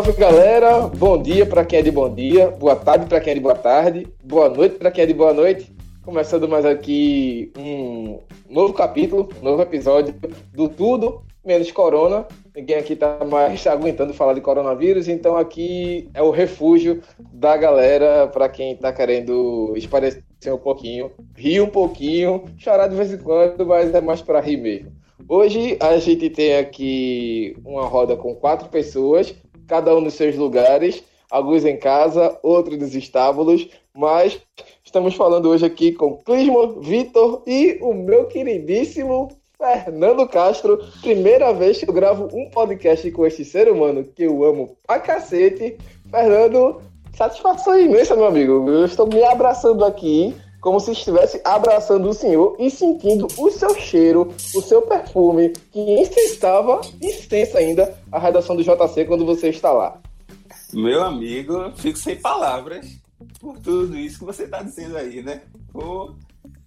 [0.00, 3.34] Salve galera, bom dia para quem é de bom dia, boa tarde para quem é
[3.34, 5.70] de boa tarde, boa noite para quem é de boa noite.
[6.02, 8.18] Começando mais aqui um
[8.48, 10.14] novo capítulo, novo episódio
[10.54, 12.24] do Tudo Menos Corona.
[12.56, 18.26] Ninguém aqui tá mais aguentando falar de coronavírus, então aqui é o refúgio da galera
[18.26, 23.66] para quem tá querendo esparecer um pouquinho, rir um pouquinho, chorar de vez em quando,
[23.66, 24.92] mas é mais para rir mesmo.
[25.28, 29.34] Hoje a gente tem aqui uma roda com quatro pessoas,
[29.70, 34.40] cada um nos seus lugares, alguns em casa, outros nos estábulos, mas
[34.84, 40.80] estamos falando hoje aqui com Clismo, Vitor e o meu queridíssimo Fernando Castro.
[41.00, 44.98] Primeira vez que eu gravo um podcast com este ser humano que eu amo pra
[44.98, 45.78] cacete.
[46.10, 46.82] Fernando,
[47.14, 48.68] satisfação imensa, meu amigo.
[48.68, 53.74] Eu estou me abraçando aqui como se estivesse abraçando o senhor e sentindo o seu
[53.74, 59.72] cheiro, o seu perfume, que incitava, extensa ainda, a redação do JC quando você está
[59.72, 60.00] lá.
[60.72, 62.86] Meu amigo, fico sem palavras
[63.40, 65.42] por tudo isso que você está dizendo aí, né?
[65.72, 66.14] Pô,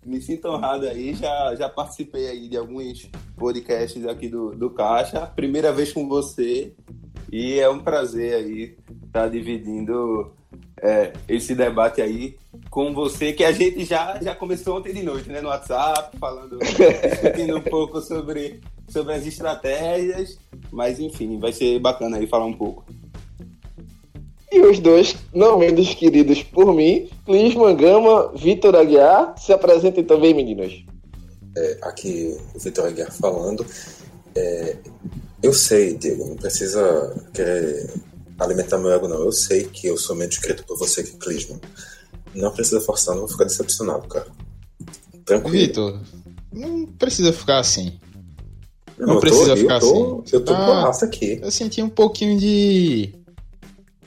[0.06, 5.26] me sinto honrado aí, já, já participei aí de alguns podcasts aqui do, do Caixa,
[5.28, 6.74] primeira vez com você,
[7.32, 10.34] e é um prazer aí estar tá dividindo
[10.84, 12.36] é, esse debate aí
[12.70, 16.60] com você, que a gente já, já começou ontem de noite, né, no WhatsApp, falando,
[16.60, 20.38] discutindo um pouco sobre, sobre as estratégias,
[20.70, 22.84] mas enfim, vai ser bacana aí falar um pouco.
[24.52, 30.34] E os dois, não menos queridos por mim, Clis Mangama, Vitor Aguiar, se apresentem também,
[30.34, 30.86] meninos.
[31.56, 33.66] É, aqui o Vitor Aguiar falando.
[34.36, 34.76] É,
[35.42, 37.90] eu sei, Diego, não precisa querer
[38.44, 39.22] alimentar meu ego, não.
[39.22, 41.60] Eu sei que eu sou menos escrito por você que Clisman.
[42.34, 44.28] Não precisa forçar, não vou ficar decepcionado, cara.
[45.26, 45.58] Tranquilo.
[45.58, 46.00] Vitor,
[46.52, 48.00] não precisa ficar assim.
[48.98, 50.36] Não, não precisa tô, ficar eu tô, assim.
[50.36, 51.40] Eu tô ah, com a raça aqui.
[51.42, 53.14] Eu senti um pouquinho de.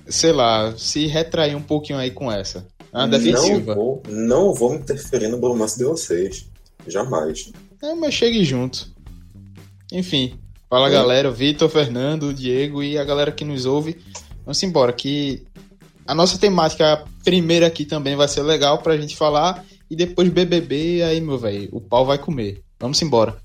[0.09, 2.67] Sei lá, se retrair um pouquinho aí com essa.
[2.93, 3.75] A defensiva.
[3.75, 6.47] Não vou, não vou interferir no romance de vocês.
[6.87, 7.53] Jamais.
[7.83, 8.89] É, mas chegue junto.
[9.93, 13.99] Enfim, fala galera, Vitor, Fernando, Diego e a galera que nos ouve.
[14.47, 15.45] Vamos embora, que
[16.07, 19.65] a nossa temática primeira aqui também vai ser legal pra gente falar.
[19.91, 22.63] E depois BBB, aí, meu velho, o pau vai comer.
[22.79, 23.37] Vamos embora.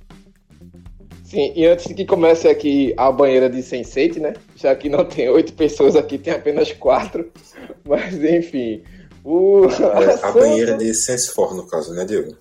[1.24, 4.34] Sim, e antes que comece aqui a banheira de Sense8, né?
[4.56, 7.32] Já que não tem oito pessoas aqui, tem apenas quatro.
[7.84, 8.84] Mas, enfim.
[9.24, 9.66] O...
[9.66, 12.38] É, a banheira de Sense4, no caso, né, Diego?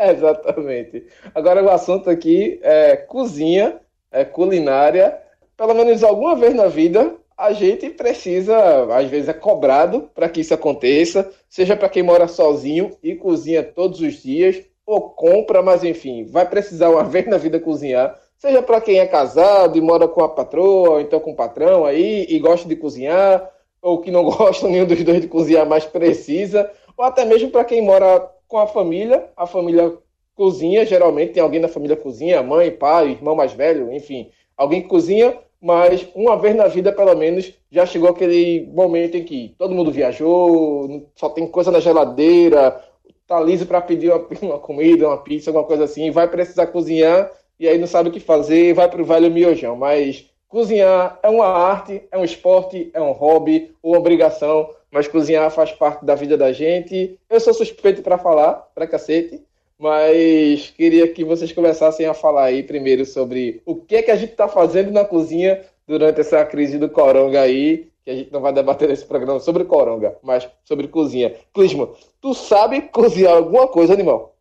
[0.00, 1.04] Exatamente.
[1.34, 3.80] Agora, o assunto aqui é cozinha,
[4.10, 5.18] é culinária.
[5.58, 8.56] Pelo menos alguma vez na vida, a gente precisa,
[8.92, 13.62] às vezes é cobrado para que isso aconteça, seja para quem mora sozinho e cozinha
[13.62, 18.60] todos os dias, ou compra, mas enfim, vai precisar uma vez na vida cozinhar, seja
[18.60, 22.26] para quem é casado e mora com a patroa, ou então com o patrão aí,
[22.28, 23.48] e gosta de cozinhar,
[23.80, 27.64] ou que não gosta nenhum dos dois de cozinhar, mas precisa, ou até mesmo para
[27.64, 29.96] quem mora com a família, a família
[30.34, 34.88] cozinha, geralmente tem alguém na família cozinha, mãe, pai, irmão mais velho, enfim, alguém que
[34.88, 39.74] cozinha, mas uma vez na vida, pelo menos, já chegou aquele momento em que todo
[39.74, 42.82] mundo viajou, só tem coisa na geladeira,
[43.26, 47.30] tá liso para pedir uma, uma, comida, uma pizza, alguma coisa assim, vai precisar cozinhar
[47.58, 49.76] e aí não sabe o que fazer, vai pro velho miojão.
[49.76, 55.50] Mas cozinhar é uma arte, é um esporte, é um hobby, uma obrigação, mas cozinhar
[55.50, 57.18] faz parte da vida da gente.
[57.28, 59.42] Eu sou suspeito para falar, pra cacete,
[59.78, 64.16] mas queria que vocês começassem a falar aí primeiro sobre o que é que a
[64.16, 68.40] gente está fazendo na cozinha durante essa crise do coronga aí, que a gente não
[68.40, 71.34] vai debater nesse programa sobre coronga, mas sobre cozinha.
[71.54, 71.88] Clisma,
[72.20, 74.36] tu sabe cozinhar alguma coisa, animal?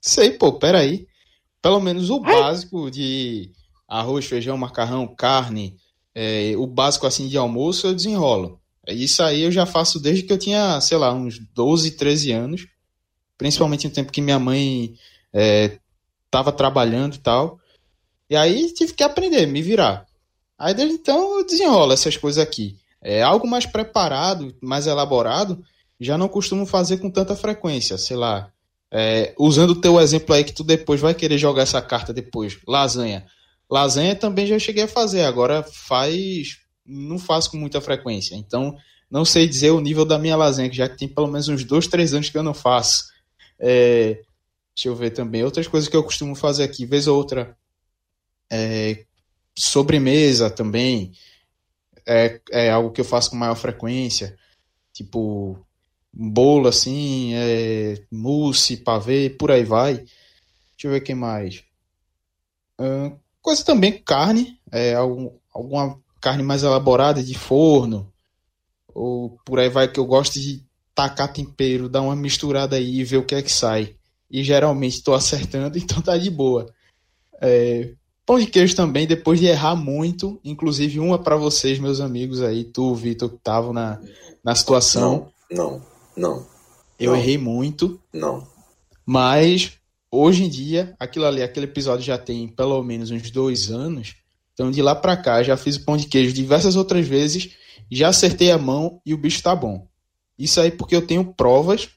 [0.00, 1.06] Sei, pô, peraí.
[1.62, 2.32] Pelo menos o Ai.
[2.32, 3.50] básico de
[3.88, 5.76] arroz, feijão, macarrão, carne,
[6.14, 8.60] é, o básico assim de almoço eu desenrolo.
[8.86, 12.66] Isso aí eu já faço desde que eu tinha, sei lá, uns 12, 13 anos
[13.38, 14.94] principalmente no tempo que minha mãe
[16.26, 17.58] estava é, trabalhando e tal.
[18.28, 20.06] E aí tive que aprender, me virar.
[20.58, 22.76] Aí desde então eu desenrolo essas coisas aqui.
[23.00, 25.64] É algo mais preparado, mais elaborado,
[26.00, 28.50] já não costumo fazer com tanta frequência, sei lá.
[28.90, 32.58] É, usando o teu exemplo aí que tu depois vai querer jogar essa carta depois,
[32.66, 33.24] lasanha.
[33.70, 36.58] Lasanha também já cheguei a fazer, agora faz
[36.88, 38.34] não faço com muita frequência.
[38.34, 38.74] Então,
[39.10, 41.86] não sei dizer o nível da minha lasanha, que já tem pelo menos uns dois,
[41.86, 43.04] três anos que eu não faço.
[43.58, 44.22] É,
[44.74, 45.44] deixa eu ver também.
[45.44, 47.56] Outras coisas que eu costumo fazer aqui, vez ou outra.
[48.50, 49.04] É,
[49.56, 51.12] sobremesa também.
[52.06, 54.36] É, é algo que eu faço com maior frequência.
[54.92, 55.58] Tipo,
[56.12, 59.94] bolo assim, é, mousse, pavê, por aí vai.
[59.96, 61.64] Deixa eu ver quem mais.
[62.80, 64.58] Uh, coisa também, carne.
[64.70, 68.12] É, algum, alguma carne mais elaborada de forno,
[68.88, 70.64] ou por aí vai que eu gosto de
[70.98, 73.94] tacar tempero, dar uma misturada aí e ver o que é que sai.
[74.28, 76.66] E geralmente estou acertando, então tá de boa.
[77.40, 77.92] É,
[78.26, 82.64] pão de queijo também, depois de errar muito, inclusive uma para vocês, meus amigos aí,
[82.64, 84.00] tu, Vitor, que estavam na,
[84.42, 85.30] na situação.
[85.48, 85.82] Não, não,
[86.16, 86.46] não.
[86.98, 87.18] Eu não.
[87.18, 88.00] errei muito.
[88.12, 88.44] Não.
[89.06, 89.74] Mas
[90.10, 94.16] hoje em dia, aquilo ali, aquele episódio já tem pelo menos uns dois anos.
[94.52, 97.50] Então de lá para cá já fiz o pão de queijo diversas outras vezes,
[97.88, 99.86] já acertei a mão e o bicho tá bom.
[100.38, 101.88] Isso aí porque eu tenho provas,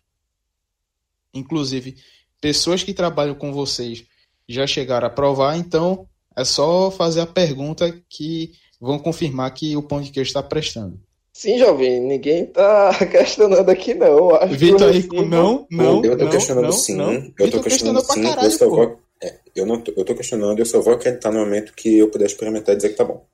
[1.33, 1.95] inclusive
[2.41, 4.03] pessoas que trabalham com vocês
[4.49, 9.83] já chegaram a provar, então é só fazer a pergunta que vão confirmar que o
[9.83, 10.99] pão de queijo está prestando.
[11.31, 14.35] Sim, jovem, ninguém tá questionando aqui, não.
[14.35, 16.03] Acho Vitor aí, não, não.
[16.03, 16.95] Eu tô não, questionando não, sim.
[16.95, 17.13] Não.
[17.13, 18.23] Eu tô Vitor questionando pra sim.
[18.23, 18.75] caralho, eu só pô.
[18.75, 18.99] vou.
[19.23, 22.09] é, eu, não tô, eu tô questionando, eu só vou acreditar no momento que eu
[22.09, 23.25] puder experimentar e dizer que tá bom.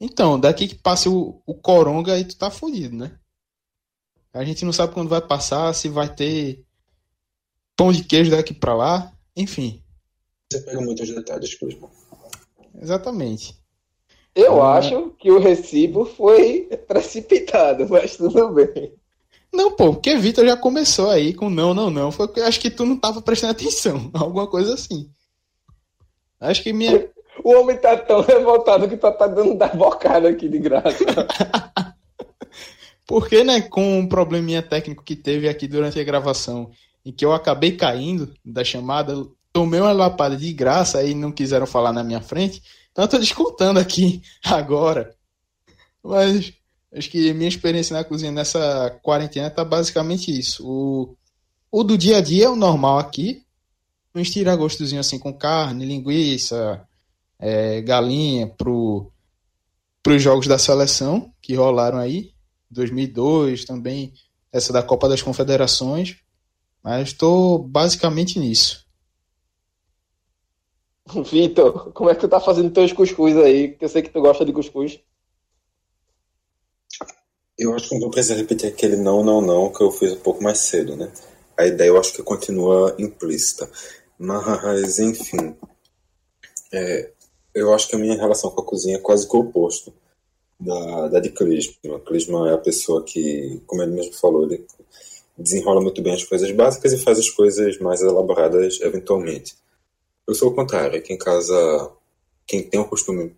[0.00, 3.12] Então, daqui que passa o, o coronga aí tu tá fudido, né?
[4.32, 6.64] A gente não sabe quando vai passar, se vai ter
[7.76, 9.82] pão de queijo daqui pra lá, enfim,
[10.52, 11.90] Você pega muitos detalhes, Clisman.
[12.80, 13.56] exatamente.
[14.34, 14.78] Eu Ah.
[14.78, 18.92] acho que o recibo foi precipitado, mas tudo bem.
[19.52, 22.12] Não, pô, porque Vitor já começou aí com não, não, não.
[22.12, 25.10] Foi porque eu acho que tu não tava prestando atenção, alguma coisa assim.
[26.38, 27.10] Acho que minha.
[27.42, 30.98] O homem tá tão revoltado que tá, tá dando da bocada aqui de graça.
[33.08, 36.70] Porque, né, com um probleminha técnico que teve aqui durante a gravação,
[37.02, 39.14] em que eu acabei caindo da chamada,
[39.50, 42.62] tomei uma lapada de graça e não quiseram falar na minha frente,
[42.92, 45.16] então eu tô descontando aqui agora.
[46.04, 46.52] Mas
[46.92, 50.62] acho que minha experiência na cozinha nessa quarentena tá basicamente isso.
[50.68, 51.16] O,
[51.72, 53.42] o do dia a dia é o normal aqui,
[54.14, 56.86] um estiragostozinho assim com carne, linguiça,
[57.38, 59.10] é, galinha pro,
[60.02, 62.36] pros jogos da seleção que rolaram aí.
[62.70, 64.12] 2002 também,
[64.52, 66.16] essa da Copa das Confederações.
[66.82, 68.86] Mas estou basicamente nisso.
[71.30, 73.68] Vitor, como é que tu tá fazendo teus cuscuz aí?
[73.68, 75.00] Porque eu sei que tu gosta de cuscuz.
[77.58, 80.20] Eu acho que não vou precisar repetir aquele não, não, não que eu fiz um
[80.20, 81.10] pouco mais cedo, né?
[81.56, 83.68] A ideia eu acho que continua implícita.
[84.16, 85.56] Mas, enfim.
[86.72, 87.10] É,
[87.54, 89.92] eu acho que a minha relação com a cozinha é quase que o oposto
[90.58, 92.00] da, da de Clisman.
[92.06, 94.64] Clisman é a pessoa que, como ele mesmo falou, ele
[95.36, 99.54] desenrola muito bem as coisas básicas e faz as coisas mais elaboradas eventualmente.
[100.26, 101.90] Eu sou o contrário, aqui em casa,
[102.46, 103.34] quem tem o costume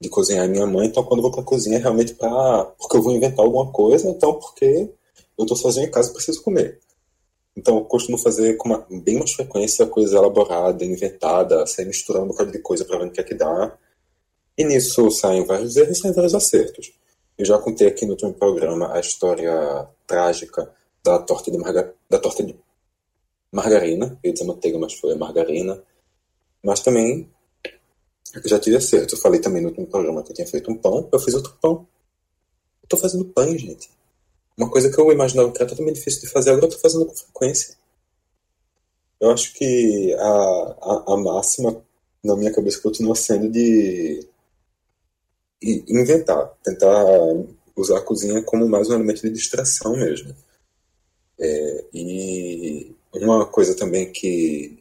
[0.00, 3.02] de cozinhar é minha mãe, então quando vou pra cozinha é realmente pra, porque eu
[3.02, 4.90] vou inventar alguma coisa, então porque
[5.38, 6.80] eu tô sozinho em casa preciso comer.
[7.56, 12.28] Então eu costumo fazer com uma, bem mais frequência coisa elaborada, inventada, sair misturando um
[12.28, 13.76] bocado de coisa pra ver o que é que dá.
[14.56, 16.92] E nisso saem vários erros e saem vários acertos.
[17.38, 20.70] Eu já contei aqui no último programa a história trágica
[21.02, 22.54] da torta de, marga, da torta de
[23.50, 24.18] margarina.
[24.22, 25.82] Eu ia dizer manteiga, mas foi a margarina.
[26.62, 27.30] Mas também
[28.44, 29.14] já tive acerto.
[29.14, 31.56] Eu falei também no último programa que eu tinha feito um pão, eu fiz outro
[31.60, 31.86] pão.
[32.82, 33.90] Eu tô fazendo pães, gente.
[34.56, 37.06] Uma coisa que eu imaginava que era totalmente difícil de fazer, agora eu tô fazendo
[37.06, 37.76] com frequência.
[39.18, 41.82] Eu acho que a, a, a máxima
[42.22, 44.26] na minha cabeça continua sendo de
[45.62, 47.04] inventar, tentar
[47.76, 50.34] usar a cozinha como mais um elemento de distração mesmo.
[51.38, 54.78] É, e uma coisa também que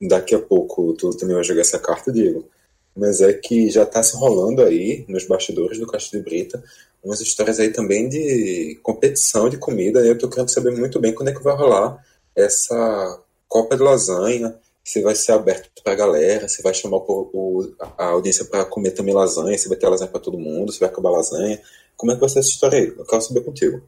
[0.00, 2.48] daqui a pouco tu também vai jogar essa carta, Diego,
[2.96, 6.62] mas é que já está se rolando aí nos bastidores do Caixa de Brita
[7.04, 10.00] umas histórias aí também de competição de comida.
[10.00, 12.02] Eu tô querendo saber muito bem quando é que vai rolar
[12.34, 17.30] essa Copa de Lasanha, se vai ser aberto para a galera, se vai chamar o,
[17.32, 20.78] o, a audiência para comer também lasanha, se vai ter lasanha para todo mundo, se
[20.80, 21.60] vai acabar lasanha.
[21.96, 22.88] Como é que vai ser essa história aí?
[22.88, 23.82] Eu quero saber contigo.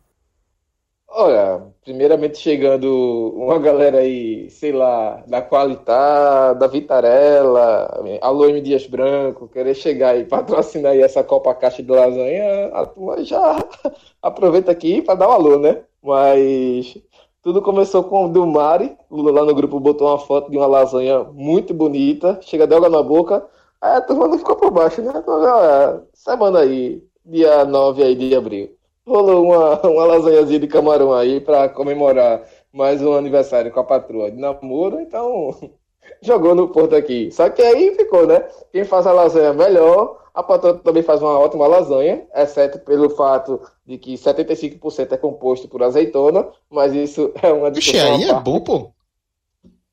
[1.08, 8.60] Olha, primeiramente chegando uma galera aí, sei lá, da Qualitá, da Vitarella, alô M.
[8.60, 13.56] Dias Branco, querer chegar e patrocinar aí essa Copa Caixa de Lasanha, a turma já
[14.20, 15.82] aproveita aqui para dar um alô, né?
[16.02, 16.98] Mas
[17.46, 20.66] tudo começou com o do Mari, Lula lá no grupo botou uma foto de uma
[20.66, 23.46] lasanha muito bonita, chega de na boca,
[23.80, 25.12] aí a turma não ficou por baixo, né?
[25.14, 28.70] Então, ó, semana aí, dia 9 aí de abril
[29.06, 34.28] rolou uma, uma lasanhazinha de camarão aí para comemorar mais um aniversário com a patroa
[34.28, 35.54] de namoro, então
[36.20, 37.30] jogou no porto aqui.
[37.30, 38.44] Só que aí ficou, né?
[38.72, 43.60] Quem faz a lasanha melhor, a patroa também faz uma ótima lasanha, exceto pelo fato
[43.86, 48.14] de que 75% é composto por azeitona, mas isso é uma Vixe, discussão.
[48.16, 48.94] aí à é bom, pô.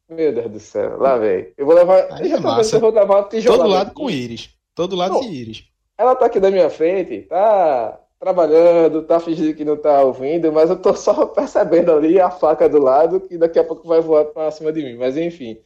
[0.10, 1.54] Meu Deus do céu, lá vem.
[1.58, 2.12] Eu vou levar.
[2.12, 2.80] Aí eu é massa.
[2.80, 3.96] vou levar uma Todo lado aqui.
[3.96, 4.50] com íris.
[4.76, 5.64] Todo lado de íris.
[5.98, 10.70] ela tá aqui da minha frente, tá trabalhando, tá fingindo que não tá ouvindo, mas
[10.70, 14.26] eu tô só percebendo ali a faca do lado que daqui a pouco vai voar
[14.26, 14.96] pra cima de mim.
[14.98, 15.58] Mas enfim.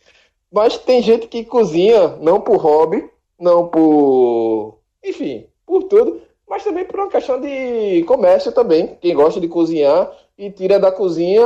[0.52, 4.80] Mas tem gente que cozinha não por hobby, não por.
[5.04, 8.98] Enfim, por tudo, mas também por uma questão de comércio também.
[9.02, 11.46] Quem gosta de cozinhar e tira da cozinha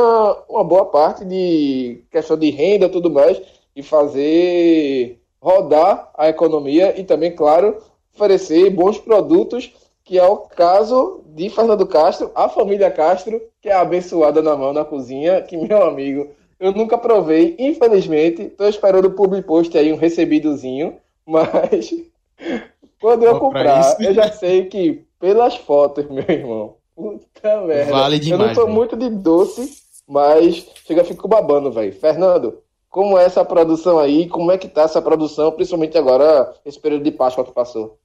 [0.49, 3.41] uma boa parte de questão de renda tudo mais,
[3.75, 7.77] e fazer rodar a economia e também, claro,
[8.13, 13.73] oferecer bons produtos, que é o caso de Fernando Castro, a família Castro, que é
[13.73, 16.27] abençoada na mão na cozinha, que, meu amigo,
[16.59, 21.93] eu nunca provei, infelizmente, estou esperando o public post aí, um recebidozinho, mas
[22.99, 27.91] quando eu comprar, eu já sei que pelas fotos, meu irmão, puta merda.
[27.91, 28.41] Vale demais.
[28.41, 31.93] Eu não sou muito de doce, mas chega, fico babando, velho.
[31.93, 34.27] Fernando, como é essa produção aí?
[34.27, 37.97] Como é que tá essa produção, principalmente agora, esse período de Páscoa que passou?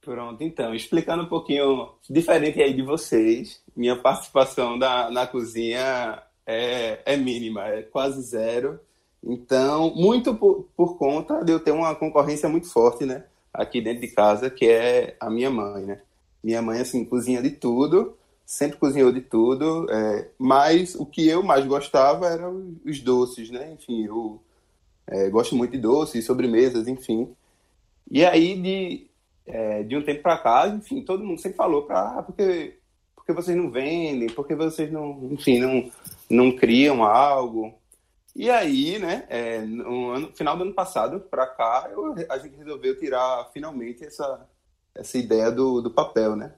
[0.00, 7.00] Pronto, então, explicando um pouquinho diferente aí de vocês, minha participação da, na cozinha é,
[7.04, 8.80] é mínima, é quase zero.
[9.22, 13.24] Então, muito por, por conta de eu ter uma concorrência muito forte, né?
[13.52, 16.00] Aqui dentro de casa, que é a minha mãe, né?
[16.42, 21.42] Minha mãe, assim, cozinha de tudo, sempre cozinhou de tudo, é, mas o que eu
[21.42, 23.72] mais gostava eram os doces, né?
[23.72, 24.40] Enfim, eu
[25.06, 27.28] é, gosto muito de doces, sobremesas, enfim.
[28.10, 29.06] E aí, de,
[29.46, 32.78] é, de um tempo para cá, enfim, todo mundo sempre falou para ah, porque,
[33.14, 35.90] porque vocês não vendem, porque vocês não, enfim, não,
[36.30, 37.74] não criam algo.
[38.38, 42.56] E aí, né, é, no ano, final do ano passado para cá, eu, a gente
[42.56, 44.48] resolveu tirar finalmente essa,
[44.94, 46.54] essa ideia do, do papel, né?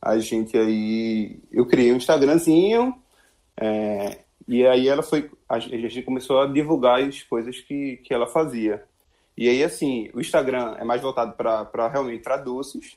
[0.00, 3.00] A gente aí, eu criei um Instagramzinho,
[3.56, 8.26] é, e aí ela foi, a gente começou a divulgar as coisas que, que ela
[8.26, 8.82] fazia.
[9.38, 12.96] E aí, assim, o Instagram é mais voltado para realmente para doces.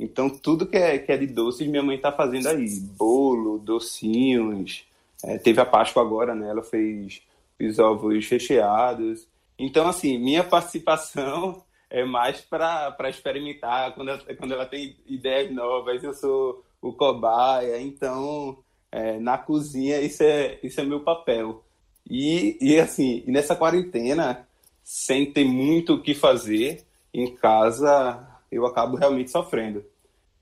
[0.00, 2.80] Então, tudo que é, que é de doces, minha mãe está fazendo aí.
[2.96, 4.86] Bolo, docinhos.
[5.22, 6.48] É, teve a Páscoa agora, né?
[6.48, 7.20] Ela fez
[7.60, 9.26] os ovos recheados.
[9.58, 16.02] Então, assim, minha participação é mais para experimentar, quando ela, quando ela tem ideias novas,
[16.02, 18.58] eu sou o cobaia, então
[18.92, 21.64] é, na cozinha isso é, isso é meu papel.
[22.08, 24.46] E, e assim, nessa quarentena,
[24.84, 29.84] sem ter muito o que fazer em casa, eu acabo realmente sofrendo.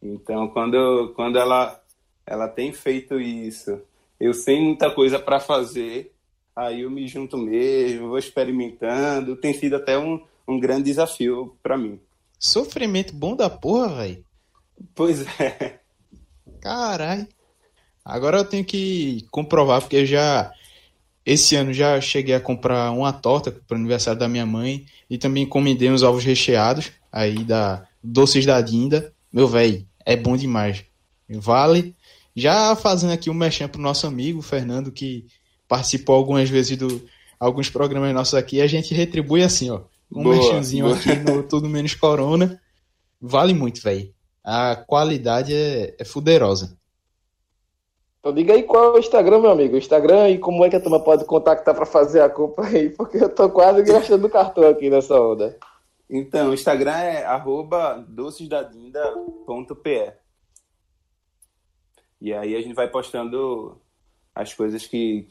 [0.03, 1.81] Então, quando, quando ela,
[2.27, 3.81] ela tem feito isso,
[4.21, 6.14] eu sem muita coisa para fazer,
[6.55, 9.37] aí eu me junto mesmo, vou experimentando.
[9.37, 11.99] Tem sido até um, um grande desafio para mim.
[12.39, 14.25] Sofrimento bom da porra, velho.
[14.95, 15.81] Pois é.
[16.61, 17.27] Caralho.
[18.05, 20.53] Agora eu tenho que comprovar, porque eu já.
[21.25, 25.17] Esse ano já cheguei a comprar uma torta para o aniversário da minha mãe e
[25.17, 29.11] também encomendei uns ovos recheados aí da Doces da Dinda.
[29.33, 30.85] Meu velho, é bom demais.
[31.29, 31.97] Vale.
[32.37, 35.27] Já fazendo aqui um mexão pro nosso amigo Fernando, que
[35.75, 37.03] participou algumas vezes do
[37.41, 39.81] alguns programas nossos aqui, a gente retribui assim, ó
[40.13, 40.61] um boa, boa.
[40.61, 42.63] aqui no Tudo Menos Corona.
[43.21, 44.15] Vale muito, velho.
[44.45, 46.79] A qualidade é, é fuderosa.
[48.21, 49.75] Então diga aí qual é o Instagram, meu amigo.
[49.75, 52.91] O Instagram e como é que a turma pode contactar para fazer a compra aí,
[52.97, 55.59] porque eu tô quase gastando cartão aqui nessa onda.
[56.09, 60.13] Então, o Instagram é arroba docesdadinda.pe
[62.21, 63.77] E aí a gente vai postando
[64.33, 65.27] as coisas que,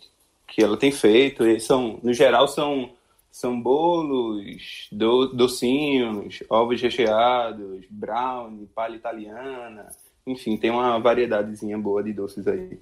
[0.48, 1.46] que ela tem feito.
[1.46, 2.92] E são, no geral, são
[3.34, 9.88] são bolos, do, docinhos, ovos recheados, brownie, palha italiana,
[10.26, 12.80] enfim, tem uma variedadezinha boa de doces aí.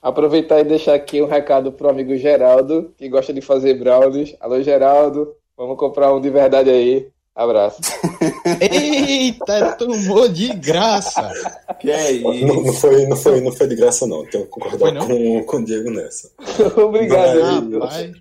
[0.00, 4.34] Aproveitar e deixar aqui um recado pro amigo Geraldo, que gosta de fazer brownies.
[4.40, 7.10] Alô, Geraldo, vamos comprar um de verdade aí.
[7.34, 7.80] Abraço.
[8.60, 11.32] Eita, tomou de graça.
[11.80, 12.46] Que é isso?
[12.46, 14.26] Não, não, foi, não, foi, não foi de graça, não.
[14.26, 16.30] Tenho que concordar com, com o Diego nessa.
[16.76, 18.12] Obrigado, Mas...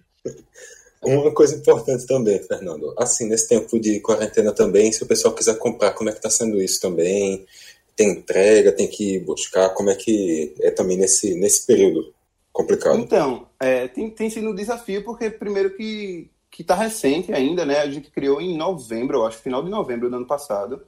[1.01, 5.57] Uma coisa importante também, Fernando, assim, nesse tempo de quarentena também, se o pessoal quiser
[5.57, 7.45] comprar, como é que está sendo isso também?
[7.95, 12.13] Tem entrega, tem que buscar, como é que é também nesse, nesse período
[12.51, 12.99] complicado?
[12.99, 17.79] Então, é, tem, tem sido um desafio, porque primeiro que que está recente ainda, né?
[17.79, 20.81] A gente criou em novembro, eu acho, final de novembro do ano passado.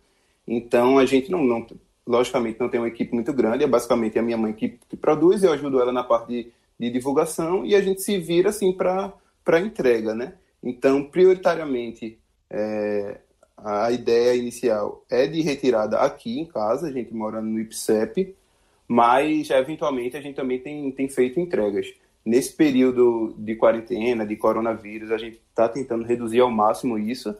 [0.45, 1.65] Então a gente não, não
[2.05, 5.43] logicamente não tem uma equipe muito grande, é basicamente a minha mãe que, que produz,
[5.43, 9.13] eu ajudo ela na parte de, de divulgação e a gente se vira assim para
[9.61, 10.33] entrega, né?
[10.61, 13.21] Então, prioritariamente, é,
[13.55, 18.35] a ideia inicial é de retirada aqui em casa, a gente mora no IPSEP,
[18.85, 21.93] mas eventualmente a gente também tem, tem feito entregas.
[22.23, 27.35] Nesse período de quarentena, de coronavírus, a gente está tentando reduzir ao máximo isso.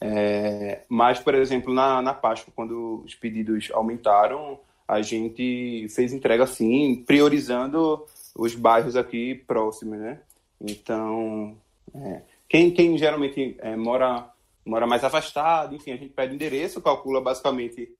[0.00, 6.44] É, mas, por exemplo, na, na Páscoa, quando os pedidos aumentaram, a gente fez entrega
[6.44, 8.04] assim, priorizando
[8.34, 10.20] os bairros aqui próximos, né?
[10.60, 11.56] Então,
[11.94, 14.30] é, quem, quem geralmente é, mora,
[14.64, 17.90] mora mais afastado, enfim, a gente pede endereço, calcula basicamente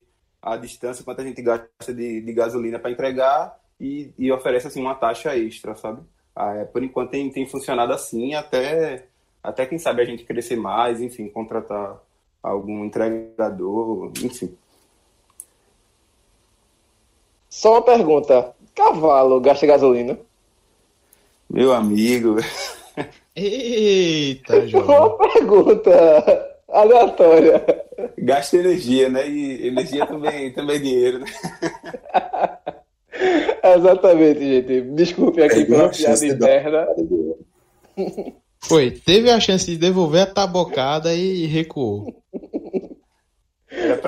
[0.40, 4.80] a distância, quanto a gente gasta de, de gasolina para entregar e, e, oferece assim
[4.80, 6.00] uma taxa extra, sabe?
[6.40, 9.06] Ah, é, por enquanto tem, tem funcionado assim, até,
[9.42, 12.00] até quem sabe a gente crescer mais, enfim, contratar
[12.40, 14.56] algum entregador, enfim.
[17.50, 20.16] Só uma pergunta: cavalo gasta gasolina?
[21.50, 22.36] Meu amigo.
[23.34, 25.16] Eita, João.
[25.16, 27.64] Uma pergunta aleatória.
[28.16, 29.28] Gasta energia, né?
[29.28, 31.26] E energia também, também é dinheiro, né?
[33.76, 34.80] Exatamente, gente.
[34.92, 36.86] Desculpe aqui pela piada interna.
[38.60, 42.22] Foi, teve a chance de devolver a tabocada e recuou.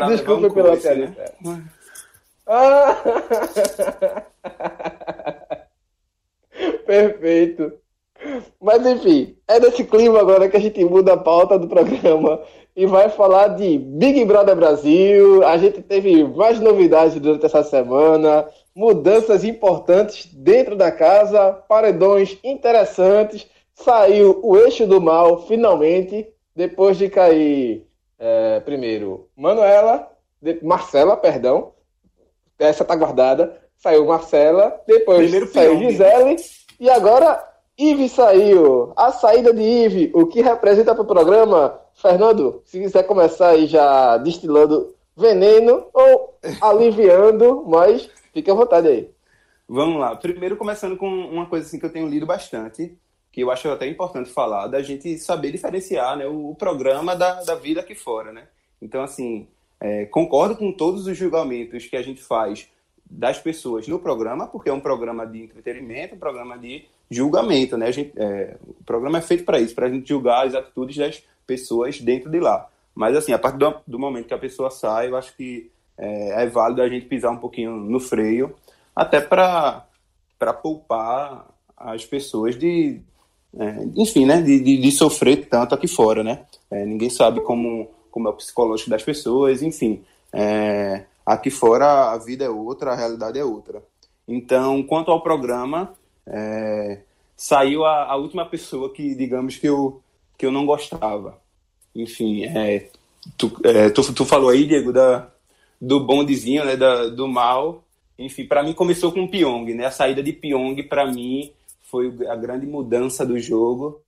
[0.08, 1.06] Desculpe um pela piada né?
[1.06, 1.64] interna.
[2.46, 2.96] Ah!
[6.84, 7.72] Perfeito.
[8.60, 12.40] Mas enfim, é nesse clima agora que a gente muda a pauta do programa
[12.76, 15.44] e vai falar de Big Brother Brasil.
[15.46, 18.46] A gente teve mais novidades durante essa semana,
[18.80, 23.46] mudanças importantes dentro da casa, paredões interessantes.
[23.74, 27.86] Saiu o eixo do mal finalmente, depois de cair
[28.18, 30.10] é, primeiro Manuela,
[30.40, 31.72] de, Marcela, perdão.
[32.58, 33.54] Essa tá guardada.
[33.76, 36.36] Saiu Marcela, depois primeiro saiu Gisele
[36.78, 37.46] e agora
[37.76, 38.94] Ive saiu.
[38.96, 41.78] A saída de Ive, o que representa para o programa?
[41.92, 49.10] Fernando, se quiser começar aí já destilando veneno ou aliviando, mas fique à vontade aí.
[49.68, 50.16] Vamos lá.
[50.16, 52.96] Primeiro começando com uma coisa assim que eu tenho lido bastante,
[53.30, 57.54] que eu acho até importante falar, da gente saber diferenciar né, o, programa da, da
[57.54, 58.48] vida aqui fora, né?
[58.82, 59.46] Então, assim,
[59.78, 62.68] é, concordo com todos os julgamentos que a gente faz
[63.08, 67.86] das pessoas no programa, porque é um programa de entretenimento, um programa de julgamento, né?
[67.86, 70.96] A gente, é, o programa é feito para isso, para a gente julgar as atitudes
[70.96, 72.68] das pessoas dentro de lá.
[72.94, 76.42] Mas assim, a partir do, do momento que a pessoa sai, eu acho que é,
[76.42, 78.54] é válido a gente pisar um pouquinho no freio,
[78.96, 79.84] até para
[80.62, 83.00] poupar as pessoas de,
[83.56, 86.44] é, enfim, né, de, de, de, sofrer tanto aqui fora, né?
[86.70, 90.02] É, ninguém sabe como como é o psicológico das pessoas, enfim.
[90.32, 93.82] É, aqui fora a vida é outra, a realidade é outra.
[94.26, 95.94] Então, quanto ao programa,
[96.26, 97.00] é,
[97.36, 100.02] saiu a, a, última pessoa que, digamos, que eu,
[100.36, 101.38] que eu não gostava.
[101.94, 102.88] Enfim, é,
[103.36, 105.28] tu, é, tu, tu, falou aí, Diego, da,
[105.80, 107.84] do bondezinho, né, da, do mal.
[108.18, 109.86] Enfim, para mim começou com o Pyong, né?
[109.86, 114.00] A saída de Pyong, para mim, foi a grande mudança do jogo,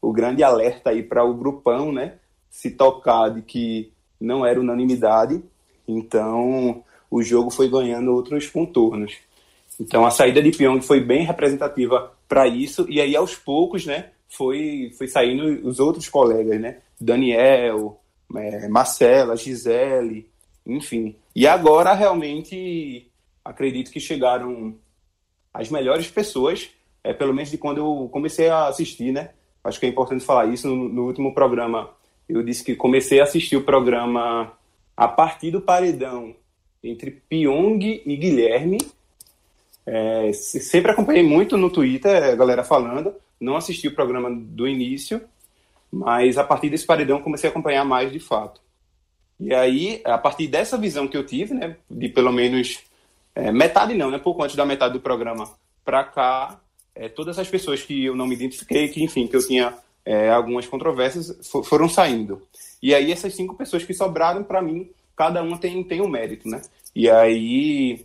[0.00, 2.14] o grande alerta aí para o grupão, né?
[2.50, 5.42] Se tocar de que não era unanimidade.
[5.88, 9.16] Então, o jogo foi ganhando outros contornos.
[9.78, 14.10] Então a saída de Pyong foi bem representativa para isso e aí aos poucos, né,
[14.28, 18.00] foi foi saindo os outros colegas, né, Daniel,
[18.34, 20.26] é, Marcela, Gisele,
[20.66, 21.16] enfim.
[21.34, 23.10] E agora realmente
[23.44, 24.74] acredito que chegaram
[25.54, 26.68] as melhores pessoas,
[27.02, 29.30] é pelo menos de quando eu comecei a assistir, né?
[29.62, 31.90] Acho que é importante falar isso no, no último programa.
[32.28, 34.52] Eu disse que comecei a assistir o programa
[34.96, 36.34] a partir do paredão
[36.82, 38.78] entre Pyong e Guilherme
[39.86, 45.20] é, sempre acompanhei muito no Twitter a galera falando, não assisti o programa do início,
[45.92, 48.60] mas a partir desse paredão comecei a acompanhar mais de fato.
[49.38, 52.80] E aí, a partir dessa visão que eu tive, né, de pelo menos
[53.34, 55.50] é, metade não, né, pouco antes da metade do programa
[55.84, 56.58] para cá,
[56.94, 60.30] é, todas as pessoas que eu não me identifiquei, que enfim, que eu tinha é,
[60.30, 62.42] algumas controvérsias, for, foram saindo.
[62.82, 66.48] E aí essas cinco pessoas que sobraram, para mim, cada uma tem, tem um mérito,
[66.48, 66.62] né?
[66.94, 68.00] E aí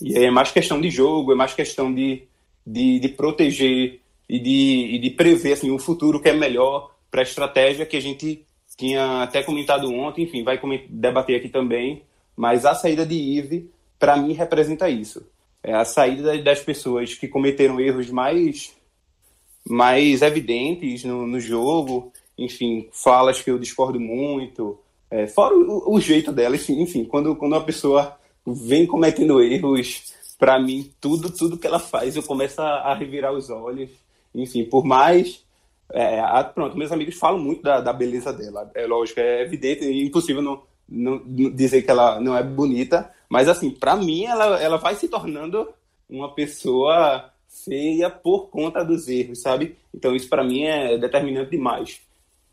[0.00, 2.24] e é mais questão de jogo, é mais questão de,
[2.66, 7.20] de, de proteger e de, e de prever assim, o futuro que é melhor para
[7.20, 8.44] a estratégia que a gente
[8.82, 12.02] tinha até comentado ontem, enfim, vai debater aqui também.
[12.36, 15.24] Mas a saída de Ive, para mim, representa isso.
[15.62, 18.74] É a saída das pessoas que cometeram erros mais,
[19.64, 24.76] mais evidentes no, no jogo, enfim, falas que eu discordo muito,
[25.08, 30.10] é, fora o, o, jeito dela, enfim, quando, quando uma pessoa vem cometendo erros.
[30.36, 33.90] Para mim, tudo, tudo que ela faz, eu começo a, a revirar os olhos.
[34.34, 35.44] Enfim, por mais.
[35.92, 38.70] É, a, pronto, meus amigos falam muito da, da, beleza dela.
[38.74, 43.10] É lógico, é evidente, é impossível não, não, dizer que ela não é bonita.
[43.28, 45.68] Mas, assim, para mim, ela, ela vai se tornando
[46.08, 47.30] uma pessoa
[47.64, 49.76] feia por conta dos erros, sabe?
[49.94, 52.00] Então, isso para mim é determinante demais.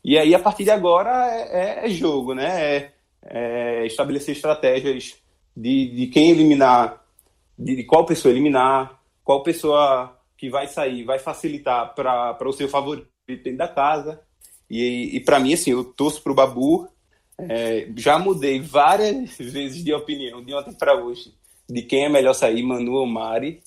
[0.04, 2.76] E aí, a partir de agora, é, é jogo, né?
[2.76, 2.92] É,
[3.24, 5.16] é estabelecer estratégias
[5.56, 7.02] de, de quem eliminar,
[7.58, 12.68] de, de, qual pessoa eliminar, qual pessoa que vai sair vai facilitar para o seu
[12.68, 14.20] favorito dentro da casa.
[14.68, 16.88] E, e para mim, assim, eu torço para o Babu.
[17.38, 21.32] É, já mudei várias vezes de opinião de ontem para hoje
[21.70, 23.62] de quem é melhor sair, Manu ou Mari.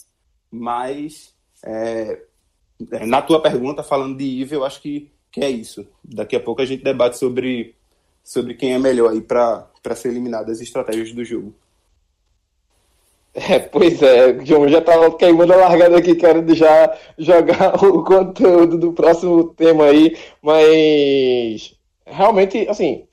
[0.52, 1.34] Mas
[1.65, 2.21] é,
[2.91, 5.88] é na tua pergunta, falando de Ive, eu acho que, que é isso.
[6.04, 7.76] Daqui a pouco a gente debate sobre,
[8.23, 11.56] sobre quem é melhor aí para ser eliminado as estratégias do jogo.
[13.35, 18.77] É, pois é, João já estava queimando a largada aqui, quero já jogar o conteúdo
[18.77, 23.07] do próximo tema aí, mas realmente, assim,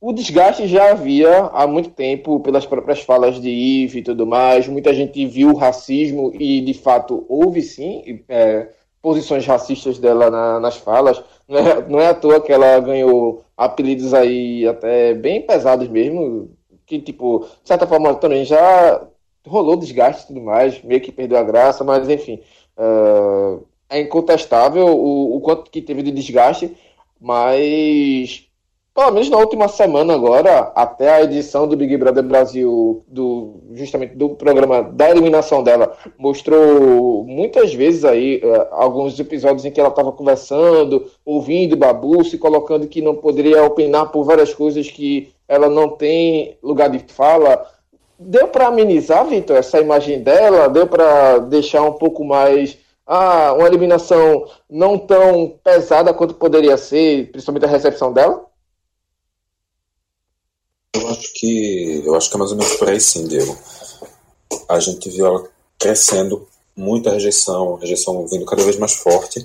[0.00, 4.66] o desgaste já havia há muito tempo pelas próprias falas de Yves e tudo mais,
[4.66, 8.68] muita gente viu o racismo e de fato houve sim é,
[9.02, 13.44] posições racistas dela na, nas falas, não é, não é à toa que ela ganhou
[13.56, 16.50] apelidos aí até bem pesados mesmo,
[16.86, 19.06] que tipo, de certa forma também já
[19.46, 22.40] rolou desgaste e tudo mais, meio que perdeu a graça, mas enfim,
[22.78, 26.76] uh, é incontestável o, o quanto que teve de desgaste,
[27.20, 28.48] mas
[28.94, 34.14] pelo menos na última semana agora, até a edição do Big Brother Brasil, do, justamente
[34.14, 39.88] do programa da eliminação dela, mostrou muitas vezes aí uh, alguns episódios em que ela
[39.88, 45.68] estava conversando, ouvindo Babu, se colocando que não poderia opinar por várias coisas que ela
[45.68, 47.66] não tem lugar de fala.
[48.18, 50.68] Deu para amenizar, Vitor, essa imagem dela?
[50.68, 52.78] Deu para deixar um pouco mais.
[53.06, 58.46] Ah, uma eliminação não tão pesada quanto poderia ser, principalmente a recepção dela?
[60.94, 62.02] Eu acho que.
[62.04, 63.56] Eu acho que é mais ou menos por aí sim, Diego.
[64.68, 65.48] A gente viu ela
[65.78, 66.46] crescendo,
[66.76, 69.44] muita rejeição, rejeição vindo cada vez mais forte.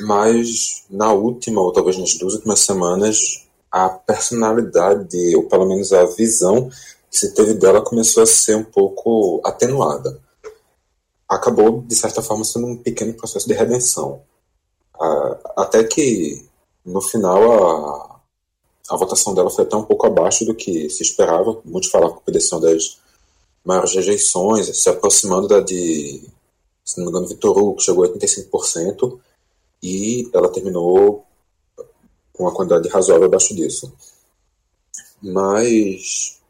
[0.00, 6.04] Mas na última, ou talvez nas duas últimas semanas, a personalidade, ou pelo menos a
[6.04, 6.70] visão
[7.12, 10.18] se teve dela começou a ser um pouco atenuada.
[11.28, 14.22] Acabou, de certa forma, sendo um pequeno processo de redenção.
[15.54, 16.42] Até que,
[16.84, 18.20] no final, a,
[18.88, 21.60] a votação dela foi até um pouco abaixo do que se esperava.
[21.66, 22.98] Muitos falavam que poderia ser uma das
[23.62, 26.26] maiores rejeições, se aproximando da de,
[26.82, 29.20] se não me engano, Vitor Hugo, que chegou a 85%,
[29.82, 31.26] e ela terminou
[32.32, 33.92] com uma quantidade razoável abaixo disso.
[35.22, 36.41] Mas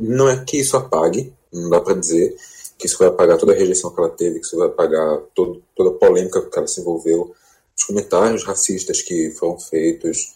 [0.00, 2.36] não é que isso apague, não dá para dizer
[2.78, 5.62] que isso vai apagar toda a rejeição que ela teve, que isso vai apagar todo,
[5.76, 7.34] toda a polêmica que ela se envolveu,
[7.76, 10.34] os comentários racistas que foram feitos,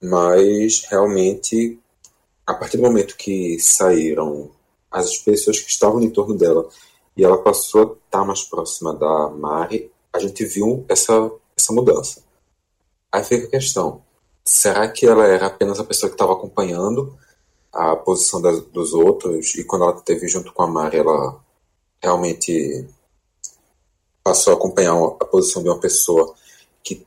[0.00, 1.78] mas realmente,
[2.46, 4.50] a partir do momento que saíram
[4.90, 6.68] as pessoas que estavam em torno dela
[7.16, 12.22] e ela passou a estar mais próxima da Mari, a gente viu essa, essa mudança.
[13.10, 14.02] Aí fica a questão:
[14.44, 17.16] será que ela era apenas a pessoa que estava acompanhando?
[17.76, 21.38] A posição das, dos outros e quando ela teve junto com a Mari, ela
[22.02, 22.86] realmente
[24.24, 26.34] passou a acompanhar a posição de uma pessoa
[26.82, 27.06] que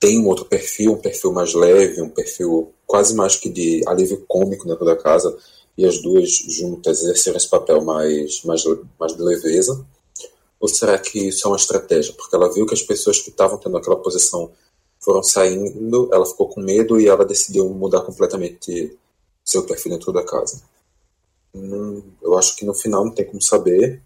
[0.00, 4.24] tem um outro perfil, um perfil mais leve, um perfil quase mais que de alívio
[4.26, 5.36] cômico dentro da casa,
[5.76, 8.64] e as duas juntas exerceram esse papel mais, mais,
[8.98, 9.86] mais de leveza?
[10.58, 12.12] Ou será que isso é uma estratégia?
[12.14, 14.50] Porque ela viu que as pessoas que estavam tendo aquela posição
[14.98, 18.98] foram saindo, ela ficou com medo e ela decidiu mudar completamente
[19.48, 20.62] seu perfil dentro da casa.
[21.54, 24.02] Hum, eu acho que no final não tem como saber.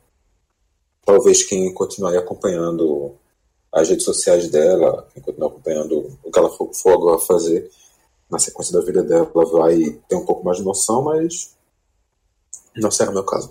[1.05, 3.17] Talvez quem continuar acompanhando
[3.73, 7.69] as redes sociais dela, quem continuar acompanhando o que ela for, for agora fazer
[8.31, 11.55] na sequência da vida dela, vai ter um pouco mais de noção, mas
[12.77, 13.51] não será meu caso.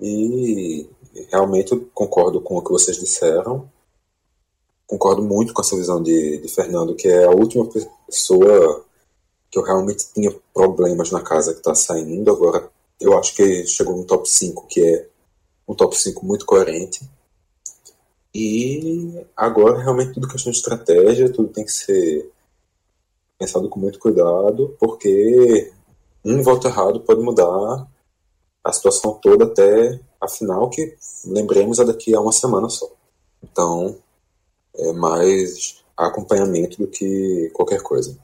[0.00, 0.86] E
[1.30, 3.70] realmente eu concordo com o que vocês disseram.
[4.86, 7.66] Concordo muito com essa visão de, de Fernando, que é a última
[8.06, 8.85] pessoa
[9.56, 12.30] que eu realmente tinha problemas na casa que está saindo.
[12.30, 12.68] Agora
[13.00, 15.08] eu acho que chegou no top 5, que é
[15.66, 17.08] um top 5 muito coerente.
[18.34, 22.30] E agora realmente tudo questão de estratégia, tudo tem que ser
[23.38, 25.72] pensado com muito cuidado, porque
[26.22, 27.88] um voto errado pode mudar
[28.62, 32.90] a situação toda até a final, que lembremos é daqui a uma semana só.
[33.42, 33.96] Então,
[34.74, 38.18] é mais acompanhamento do que qualquer coisa.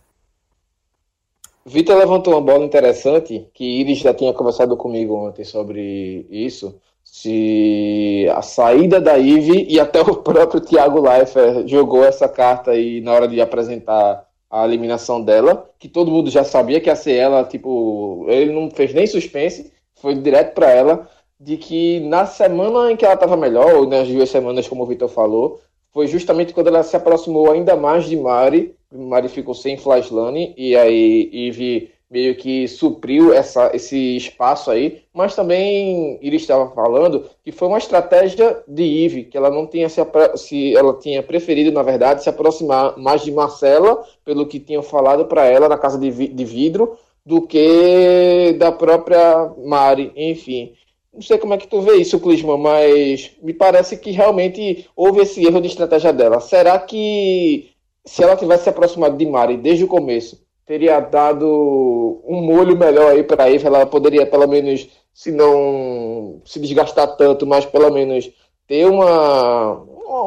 [1.64, 8.26] Vitor levantou uma bola interessante, que Iris já tinha conversado comigo ontem sobre isso, se
[8.34, 13.12] a saída da Ive e até o próprio Thiago Leifert jogou essa carta aí na
[13.12, 17.44] hora de apresentar a eliminação dela, que todo mundo já sabia que ia ser ela,
[17.44, 22.96] tipo, ele não fez nem suspense, foi direto para ela, de que na semana em
[22.96, 25.60] que ela estava melhor, ou nas duas semanas, como o Vitor falou,
[25.92, 28.74] foi justamente quando ela se aproximou ainda mais de Mari.
[28.92, 35.34] Mari ficou sem Flashlane e aí Eve meio que supriu essa, esse espaço aí, mas
[35.34, 39.98] também ele estava falando que foi uma estratégia de Eve, que ela não tinha se,
[40.36, 45.24] se ela tinha preferido, na verdade, se aproximar mais de Marcela, pelo que tinham falado
[45.24, 50.74] para ela na casa de, de vidro, do que da própria Mari, enfim.
[51.14, 55.20] Não sei como é que tu vê isso, Clisman, mas me parece que realmente houve
[55.20, 56.40] esse erro de estratégia dela.
[56.40, 57.71] Será que
[58.04, 63.12] se ela tivesse se aproximado de Mari desde o começo, teria dado um molho melhor
[63.12, 68.30] aí para Eve, ela poderia pelo menos, se não se desgastar tanto, mas pelo menos
[68.66, 69.74] ter uma,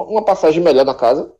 [0.08, 1.34] uma passagem melhor na casa?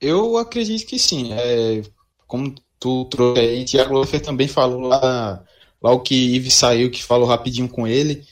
[0.00, 1.32] Eu acredito que sim.
[1.32, 1.82] É,
[2.26, 5.44] como tu trouxe aí, Tiago Lofer também falou lá,
[5.80, 8.24] lá o que Eve saiu, que falou rapidinho com ele.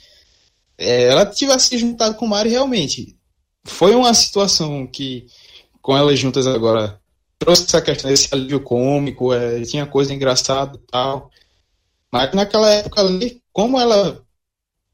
[0.76, 3.16] É, ela tivesse juntado com o Mari realmente.
[3.64, 5.26] Foi uma situação que,
[5.80, 7.00] com elas juntas agora,
[7.38, 11.30] trouxe essa questão desse alívio cômico, é, tinha coisa engraçada e tal.
[12.12, 14.22] Mas naquela época ali, como ela,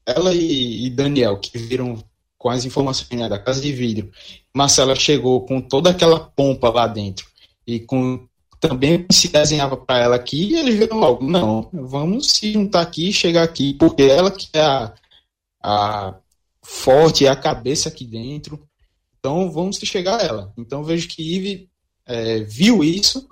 [0.05, 2.03] ela e, e Daniel, que viram
[2.37, 4.11] com as informações né, da casa de vidro,
[4.53, 7.25] Marcela chegou com toda aquela pompa lá dentro
[7.65, 8.27] e com
[8.59, 13.13] também se desenhava para ela aqui, e eles viram logo, não, vamos se juntar aqui,
[13.13, 14.93] chegar aqui, porque ela que é a,
[15.61, 16.15] a
[16.63, 18.59] forte, é a cabeça aqui dentro,
[19.27, 20.53] então vamos chegar a ela.
[20.57, 21.69] Então vejo que Eve
[22.05, 23.27] é, viu isso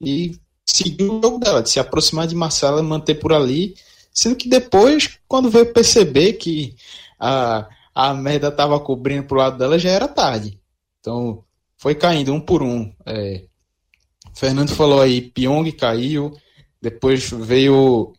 [0.00, 3.74] e seguiu o jogo dela, de se aproximar de Marcela, manter por ali,
[4.12, 6.76] sendo que depois, quando veio perceber que
[7.18, 10.56] a, a merda estava cobrindo pro lado dela, já era tarde.
[11.00, 11.42] Então,
[11.76, 12.94] foi caindo um por um.
[13.04, 13.42] É,
[14.34, 16.32] Fernando falou aí, Pyong caiu,
[16.80, 18.12] depois veio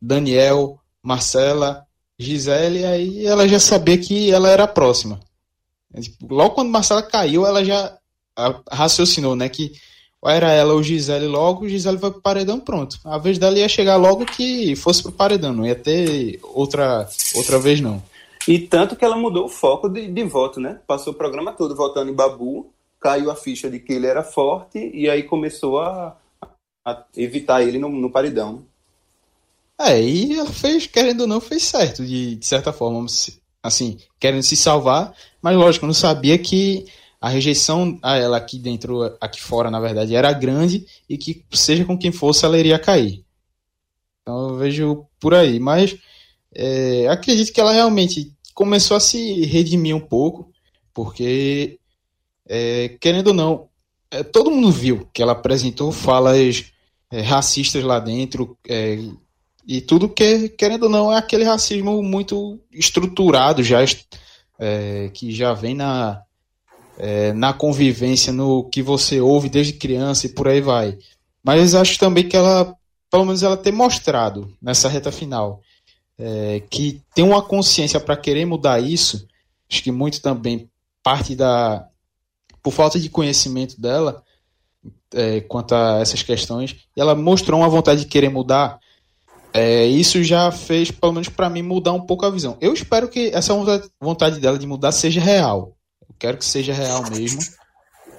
[0.00, 1.86] Daniel, Marcela,
[2.18, 4.68] Gisele, aí ela já sabia que ela era a
[5.94, 6.00] próxima.
[6.00, 7.96] Tipo, logo quando Marcela caiu, ela já
[8.70, 9.48] raciocinou, né?
[9.48, 9.72] Que
[10.24, 12.98] era ela ou Gisele logo, Gisele vai pro paredão, pronto.
[13.04, 17.58] A vez dela ia chegar logo que fosse pro paredão, não ia ter outra, outra
[17.58, 18.02] vez, não.
[18.48, 20.80] E tanto que ela mudou o foco de, de voto, né?
[20.86, 24.90] Passou o programa todo votando em Babu, caiu a ficha de que ele era forte
[24.94, 26.16] e aí começou a,
[26.84, 28.62] a evitar ele no, no paredão.
[29.78, 33.04] É, e ela fez, querendo ou não, fez certo, de, de certa forma,
[33.62, 36.86] assim, querendo se salvar, mas lógico, não sabia que
[37.20, 41.84] a rejeição a ela aqui dentro, aqui fora, na verdade, era grande e que seja
[41.84, 43.22] com quem fosse, ela iria cair.
[44.22, 45.98] Então eu vejo por aí, mas
[46.54, 50.50] é, acredito que ela realmente começou a se redimir um pouco,
[50.94, 51.78] porque,
[52.48, 53.68] é, querendo ou não,
[54.10, 56.72] é, todo mundo viu que ela apresentou falas
[57.10, 58.98] é, racistas lá dentro, é,
[59.68, 63.84] e tudo que, querendo ou não, é aquele racismo muito estruturado já,
[64.58, 66.22] é, que já vem na,
[66.98, 70.98] é, na convivência, no que você ouve desde criança e por aí vai.
[71.42, 72.74] Mas acho também que ela,
[73.10, 75.60] pelo menos ela ter mostrado nessa reta final,
[76.18, 79.26] é, que tem uma consciência para querer mudar isso,
[79.70, 80.68] acho que muito também
[81.02, 81.86] parte da.
[82.62, 84.22] por falta de conhecimento dela
[85.12, 88.78] é, quanto a essas questões, e ela mostrou uma vontade de querer mudar.
[89.54, 92.58] É, isso já fez, pelo menos para mim, mudar um pouco a visão.
[92.60, 93.54] Eu espero que essa
[94.00, 95.74] vontade dela de mudar seja real
[96.18, 97.40] quero que seja real mesmo,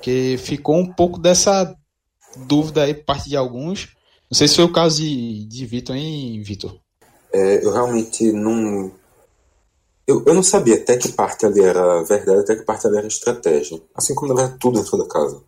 [0.02, 1.76] que ficou um pouco dessa
[2.36, 3.96] dúvida aí por parte de alguns.
[4.30, 6.78] Não sei se foi o caso de, de Vitor, hein, Vitor?
[7.34, 8.92] É, eu realmente não.
[10.08, 13.08] Eu, eu não sabia até que parte ali era verdade, até que parte ali era
[13.08, 13.82] estratégia.
[13.96, 15.42] Assim como na tudo dentro da casa.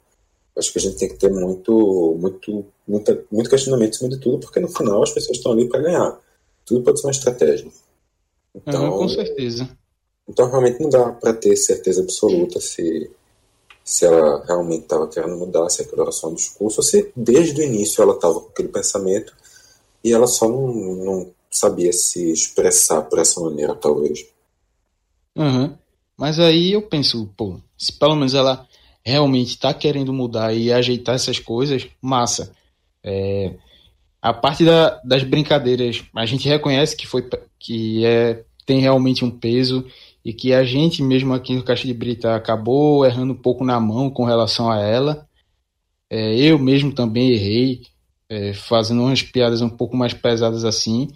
[0.58, 4.20] Acho que a gente tem que ter muito, muito, muita, muito questionamento em cima de
[4.20, 6.20] tudo, porque no final as pessoas estão ali para ganhar.
[6.66, 7.68] Tudo pode ser uma estratégia.
[8.56, 9.70] Então, uhum, com certeza.
[10.28, 13.10] Então realmente não dá para ter certeza absoluta se,
[13.84, 17.62] se ela realmente estava querendo mudar, se aquilo era só um discurso, ou se desde
[17.62, 19.34] o início ela estava com aquele pensamento
[20.04, 24.26] e ela só não, não sabia se expressar por essa maneira, talvez.
[25.36, 25.76] Uhum.
[26.18, 28.68] Mas aí eu penso, pô, se pelo menos ela
[29.08, 32.52] realmente está querendo mudar e ajeitar essas coisas, massa.
[33.02, 33.54] É,
[34.22, 37.26] a parte da, das brincadeiras, a gente reconhece que foi
[37.58, 39.86] que é, tem realmente um peso
[40.26, 43.80] e que a gente mesmo aqui no Caixa de Brita acabou errando um pouco na
[43.80, 45.26] mão com relação a ela.
[46.10, 47.84] É, eu mesmo também errei,
[48.30, 51.08] é, fazendo umas piadas um pouco mais pesadas assim,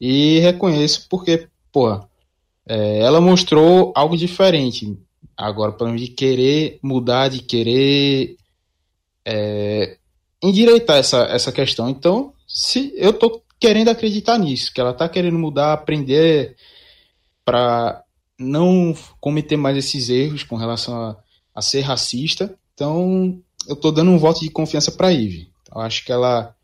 [0.00, 2.08] e reconheço porque, porra,
[2.66, 4.96] é, ela mostrou algo diferente.
[5.36, 8.36] Agora, para de querer mudar, de querer
[9.24, 9.96] é,
[10.42, 11.88] endireitar essa, essa questão.
[11.88, 16.56] Então, se eu tô querendo acreditar nisso, que ela tá querendo mudar, aprender
[17.44, 18.02] para
[18.38, 22.58] não cometer mais esses erros com relação a a ser racista.
[22.74, 25.50] Então, eu tô dando um voto de confiança para Ive.
[25.72, 26.54] Eu acho que ela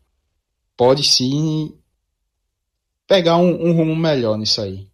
[0.75, 1.73] pode sim
[3.07, 4.89] pegar um, um rumo melhor nisso aí.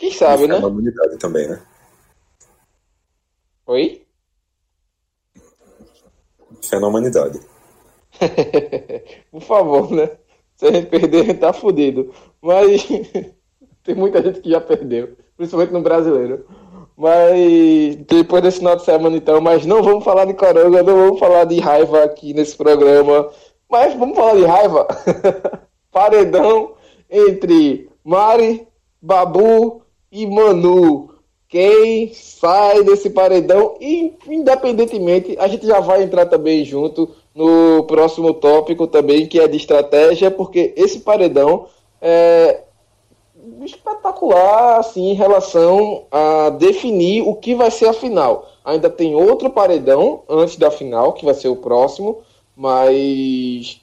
[0.00, 0.54] Quem sabe, né?
[0.54, 1.60] É uma humanidade também, né?
[3.66, 4.02] Oi?
[6.62, 7.38] Fé na humanidade.
[9.30, 10.10] Por favor, né?
[10.56, 12.14] Se a gente perder, a gente tá fudido.
[12.40, 12.88] Mas
[13.84, 16.46] tem muita gente que já perdeu, principalmente no brasileiro.
[16.96, 21.20] Mas depois desse final de semana, então, mas não vamos falar de coronga, não vamos
[21.20, 23.30] falar de raiva aqui nesse programa.
[23.70, 24.86] Mas vamos falar de raiva.
[25.92, 26.74] Paredão
[27.10, 28.66] entre Mari,
[29.02, 31.10] Babu e Manu.
[31.48, 38.86] Quem sai desse paredão, independentemente, a gente já vai entrar também junto no próximo tópico
[38.86, 41.66] também, que é de estratégia, porque esse paredão
[42.00, 42.60] é
[43.64, 48.48] espetacular assim, em relação a definir o que vai ser a final.
[48.64, 52.18] Ainda tem outro paredão antes da final, que vai ser o próximo,
[52.56, 53.80] mas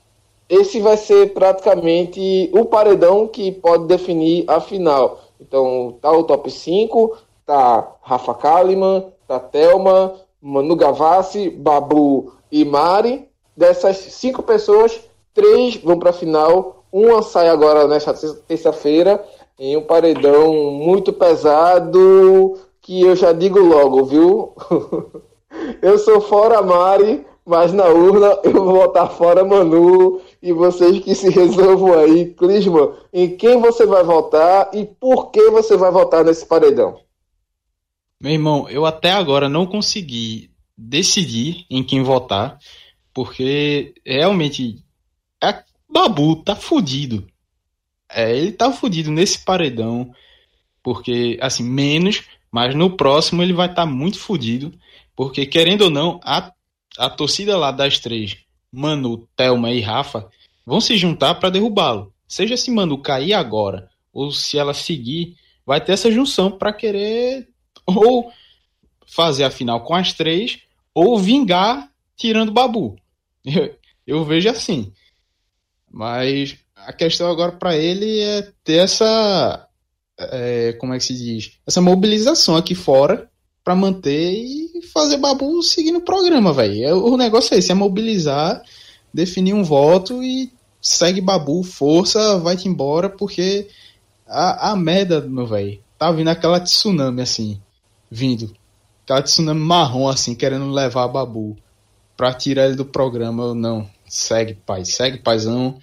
[0.49, 5.19] esse vai ser praticamente o paredão que pode definir a final.
[5.39, 13.27] Então, tá o top 5, tá Rafa Kalimann, tá Thelma, Manu Gavassi, Babu e Mari.
[13.55, 14.99] Dessas cinco pessoas,
[15.33, 16.83] três vão para a final.
[16.91, 18.13] Uma sai agora nesta
[18.47, 19.23] terça-feira
[19.59, 24.53] em um paredão muito pesado que eu já digo logo, viu?
[25.81, 31.15] eu sou fora Mari, mas na urna eu vou votar fora Manu e vocês que
[31.15, 36.23] se resolvam aí, Clisman, em quem você vai votar e por que você vai votar
[36.23, 36.99] nesse paredão?
[38.19, 42.57] Meu irmão, eu até agora não consegui decidir em quem votar,
[43.13, 44.83] porque realmente
[45.41, 47.27] a Babu tá fudido.
[48.09, 50.13] É, ele tá fudido nesse paredão,
[50.81, 54.73] porque, assim, menos, mas no próximo ele vai estar tá muito fudido,
[55.15, 56.51] porque, querendo ou não, a,
[56.97, 58.37] a torcida lá das três,
[58.71, 60.29] Manu, Thelma e Rafa,
[60.65, 62.13] vão se juntar para derrubá-lo.
[62.27, 67.47] Seja se Manu cair agora, ou se ela seguir, vai ter essa junção para querer
[67.85, 68.31] ou
[69.05, 70.59] fazer a final com as três,
[70.93, 72.97] ou vingar tirando Babu.
[73.45, 73.75] Eu,
[74.05, 74.91] eu vejo assim.
[75.89, 79.67] Mas a questão agora para ele é ter essa.
[80.19, 81.57] É, como é que se diz?
[81.65, 83.29] Essa mobilização aqui fora
[83.67, 86.85] para manter e fazer Babu seguir no programa, velho.
[86.85, 88.63] É, o negócio é esse: é mobilizar,
[89.13, 90.49] definir um voto e
[90.81, 93.67] segue Babu, força, vai-te embora, porque
[94.25, 97.59] a, a merda, meu velho, tá vindo aquela tsunami assim,
[98.09, 98.55] vindo.
[99.03, 101.57] Aquela tsunami marrom assim, querendo levar Babu
[102.15, 103.47] pra tirar ele do programa.
[103.47, 103.85] Eu não.
[104.07, 105.77] Segue, pai, segue, paizão.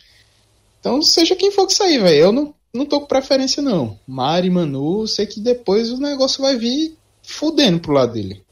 [0.81, 2.17] Então, seja quem for que sair, velho.
[2.17, 3.99] Eu não, não tô com preferência, não.
[4.07, 8.45] Mari, Manu, sei que depois o negócio vai vir fudendo pro lado dele.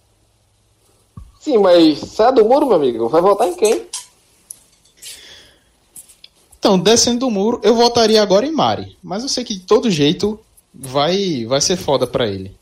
[1.39, 3.09] Sim, mas sai do muro, meu amigo.
[3.09, 3.87] Vai votar em quem?
[6.59, 8.97] Então, descendo do muro, eu votaria agora em Mari.
[9.03, 10.39] Mas eu sei que de todo jeito
[10.73, 12.57] vai, vai ser foda pra ele.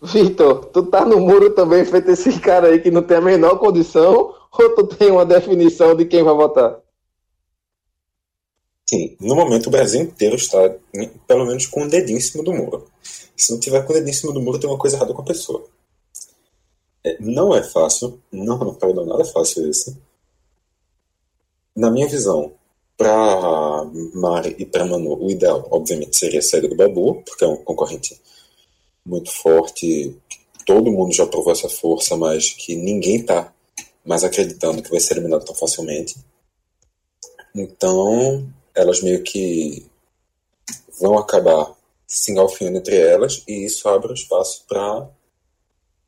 [0.00, 3.58] Vitor, tu tá no muro também feito esse cara aí que não tem a menor
[3.58, 4.34] condição?
[4.50, 6.76] Ou tu tem uma definição de quem vai votar?
[8.94, 10.72] Sim, no momento o Brasil inteiro está,
[11.26, 12.86] pelo menos, com o um dedinho em cima do muro.
[13.36, 15.20] Se não tiver com o dedinho em cima do muro, tem uma coisa errada com
[15.20, 15.66] a pessoa.
[17.02, 19.96] É, não é fácil, não, não perdão, nada é fácil isso.
[21.74, 22.52] Na minha visão,
[22.96, 27.48] para Mari e para Manu, o ideal, obviamente, seria a saída do Babu, porque é
[27.48, 28.20] um concorrente
[29.04, 30.16] muito forte.
[30.64, 33.52] Todo mundo já provou essa força, mas que ninguém está
[34.04, 36.14] mais acreditando que vai ser eliminado tão facilmente.
[37.52, 39.86] Então, elas meio que
[41.00, 41.74] vão acabar
[42.06, 45.08] se engalfinhando entre elas e isso abre um espaço para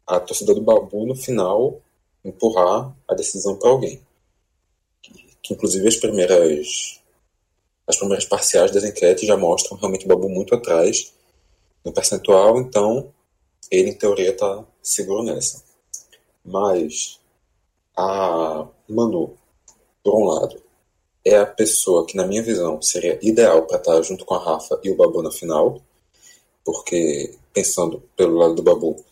[0.06, 1.80] a torcida do Babu no final
[2.24, 4.00] empurrar a decisão para alguém.
[5.42, 7.00] Que, inclusive as primeiras
[7.86, 11.12] as primeiras parciais das enquetes já mostram realmente o Babu muito atrás
[11.84, 13.12] no percentual, então
[13.70, 15.62] ele em teoria está seguro nessa.
[16.44, 17.20] Mas
[17.96, 19.36] a Manu,
[20.02, 20.60] por um lado,
[21.26, 24.78] é a pessoa que, na minha visão, seria ideal para estar junto com a Rafa
[24.84, 25.82] e o Babu na final,
[26.64, 29.04] porque, pensando pelo lado do Babu,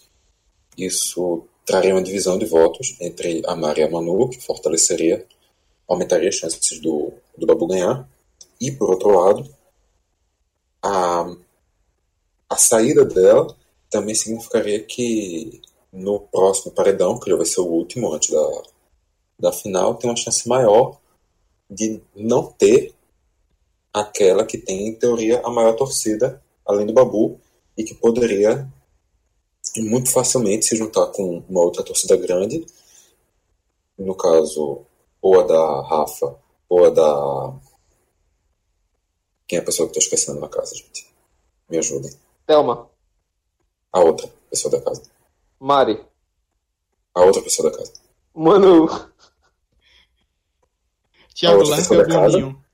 [0.78, 5.26] isso traria uma divisão de votos entre a Mari e a Manu, que fortaleceria,
[5.88, 8.08] aumentaria as chances do, do Babu ganhar.
[8.60, 9.52] E, por outro lado,
[10.80, 11.34] a,
[12.48, 13.56] a saída dela
[13.90, 15.60] também significaria que
[15.92, 18.62] no próximo paredão, que já vai ser o último antes da,
[19.36, 21.02] da final, tem uma chance maior
[21.74, 22.94] de não ter
[23.92, 27.40] aquela que tem, em teoria, a maior torcida além do Babu,
[27.76, 28.66] e que poderia
[29.76, 32.64] muito facilmente se juntar com uma outra torcida grande,
[33.98, 34.84] no caso,
[35.20, 36.36] ou a da Rafa,
[36.68, 37.54] ou a da.
[39.46, 41.12] Quem é a pessoa que estou esquecendo na casa, gente?
[41.68, 42.10] Me ajudem.
[42.46, 42.88] Thelma.
[43.92, 45.02] A outra pessoa da casa.
[45.60, 46.04] Mari.
[47.14, 47.92] A outra pessoa da casa.
[48.34, 48.88] Manu.
[51.34, 52.64] Tiago larga o Bruninho.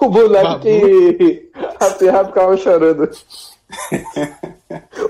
[0.00, 0.62] O boneco Babu.
[0.62, 3.10] que a Terra ficava chorando.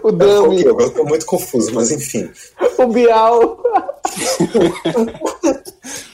[0.03, 0.63] o Dami.
[0.63, 2.31] Eu estou muito confuso, mas enfim.
[2.79, 3.63] O Bial.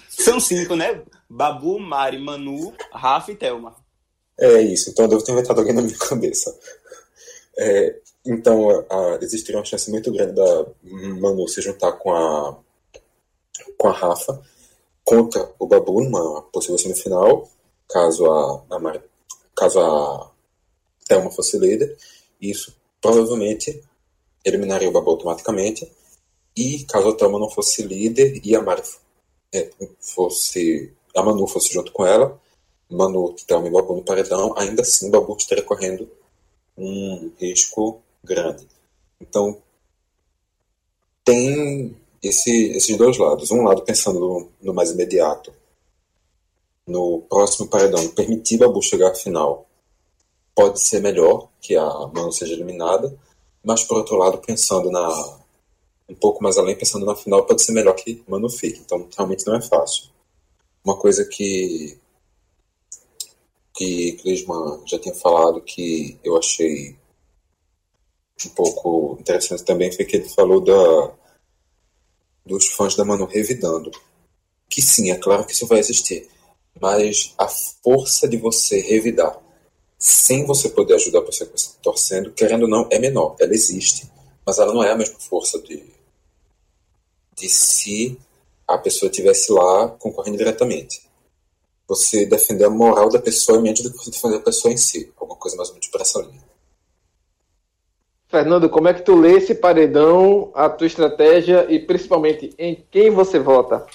[0.09, 1.03] São cinco, né?
[1.29, 3.75] Babu, Mari, Manu, Rafa e Thelma.
[4.39, 6.57] É isso, então eu devo ter inventado alguém na minha cabeça.
[7.59, 10.67] É, então, a, existiria uma chance muito grande da
[11.21, 12.57] Manu se juntar com a,
[13.79, 14.43] com a Rafa
[15.07, 17.49] contra o Babu numa possível semifinal,
[17.89, 19.01] caso a, a,
[19.55, 20.33] caso a
[21.07, 21.97] Thelma fosse líder.
[22.41, 23.83] Isso provavelmente
[24.45, 25.91] eliminaria o Babu automaticamente.
[26.57, 28.83] E caso a Thelma não fosse líder e a Mari
[29.55, 30.93] é, fosse.
[31.15, 32.41] a Manu fosse junto com ela,
[32.91, 36.11] Manu, Thelma e Babu no paredão, ainda assim o Babu estaria correndo
[36.77, 38.67] um risco grande.
[39.21, 39.63] Então,
[41.25, 41.97] tem
[42.29, 43.51] esse, esses dois lados.
[43.51, 45.53] Um lado pensando no, no, mais imediato,
[46.87, 49.67] no próximo paredão, permitir Babu chegar à final
[50.55, 53.15] pode ser melhor que a Manu seja eliminada,
[53.63, 55.39] mas por outro lado, pensando na
[56.09, 58.81] um pouco mais além, pensando na final, pode ser melhor que Manu fique.
[58.81, 60.05] Então, realmente não é fácil.
[60.85, 61.99] Uma coisa que
[63.75, 66.97] que Clisman já tinha falado que eu achei
[68.47, 71.13] um pouco interessante também foi que ele falou da,
[72.47, 73.91] dos fãs da Manu revidando.
[74.69, 76.29] Que sim, é claro que isso vai existir.
[76.81, 79.39] Mas a força de você revidar
[79.99, 83.37] sem você poder ajudar a pessoa que você está torcendo, querendo ou não, é menor.
[83.41, 84.11] Ela existe,
[84.45, 85.83] mas ela não é a mesma força de,
[87.35, 88.19] de se
[88.69, 91.03] a pessoa estivesse lá concorrendo diretamente.
[91.89, 94.77] Você defender a moral da pessoa em menos do que você defender a pessoa em
[94.77, 95.13] si.
[95.17, 96.46] Alguma coisa mais ou menos por essa linha.
[98.29, 103.11] Fernando, como é que tu lê esse paredão, a tua estratégia e principalmente em quem
[103.11, 103.87] você vota?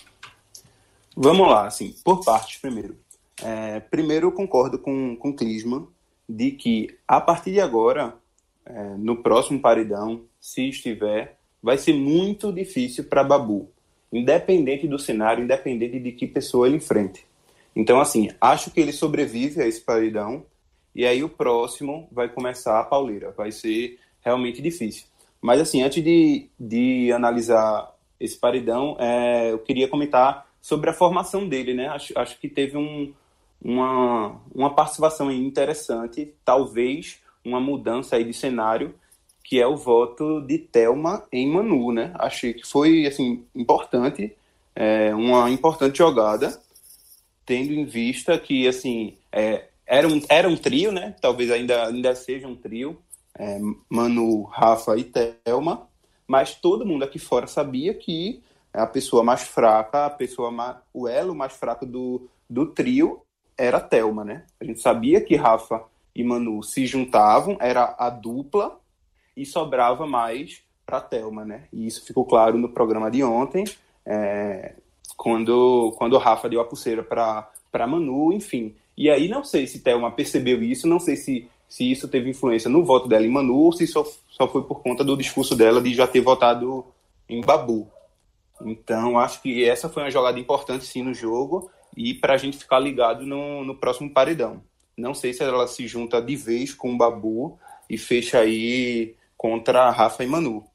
[1.16, 2.98] Vamos lá, assim, por partes primeiro.
[3.44, 5.88] É, primeiro, eu concordo com, com o Clisman
[6.28, 8.16] de que a partir de agora,
[8.66, 13.70] é, no próximo paredão, se estiver, vai ser muito difícil para Babu,
[14.12, 17.26] independente do cenário, independente de que pessoa ele enfrente.
[17.76, 20.46] Então, assim, acho que ele sobrevive a esse paredão,
[20.96, 25.06] e aí o próximo vai começar a pauleira, vai ser realmente difícil.
[25.42, 31.48] Mas, assim, antes de, de analisar esse paredão, é, eu queria comentar sobre a formação
[31.48, 31.88] dele, né?
[31.88, 33.12] Acho, acho que teve um,
[33.62, 38.94] uma, uma participação interessante, talvez uma mudança aí de cenário,
[39.44, 42.12] que é o voto de Telma em Manu, né?
[42.16, 44.36] Achei que foi, assim, importante,
[44.76, 46.62] é, uma importante jogada,
[47.46, 51.16] tendo em vista que, assim, é, era, um, era um trio, né?
[51.20, 52.98] Talvez ainda, ainda seja um trio,
[53.42, 55.88] é, Manu, Rafa e Thelma,
[56.28, 61.08] mas todo mundo aqui fora sabia que a pessoa mais fraca, a pessoa mais, o
[61.08, 63.24] elo mais fraco do, do trio
[63.58, 64.46] era Thelma, né?
[64.60, 65.84] A gente sabia que Rafa
[66.16, 68.80] e Manu se juntavam, era a dupla
[69.36, 71.64] e sobrava mais para Thelma, né?
[71.74, 73.64] E isso ficou claro no programa de ontem,
[74.06, 74.76] é,
[75.18, 78.76] quando quando Rafa deu a pulseira para Manu, enfim.
[78.96, 82.70] E aí não sei se Thelma percebeu isso, não sei se se isso teve influência
[82.70, 85.82] no voto dela em Manu ou se só, só foi por conta do discurso dela
[85.82, 86.86] de já ter votado
[87.30, 87.90] em Babu.
[88.66, 92.58] Então, acho que essa foi uma jogada importante sim no jogo e para a gente
[92.58, 94.62] ficar ligado no, no próximo paredão.
[94.98, 97.58] Não sei se ela se junta de vez com o Babu
[97.90, 100.66] e fecha aí contra a Rafa e Manu.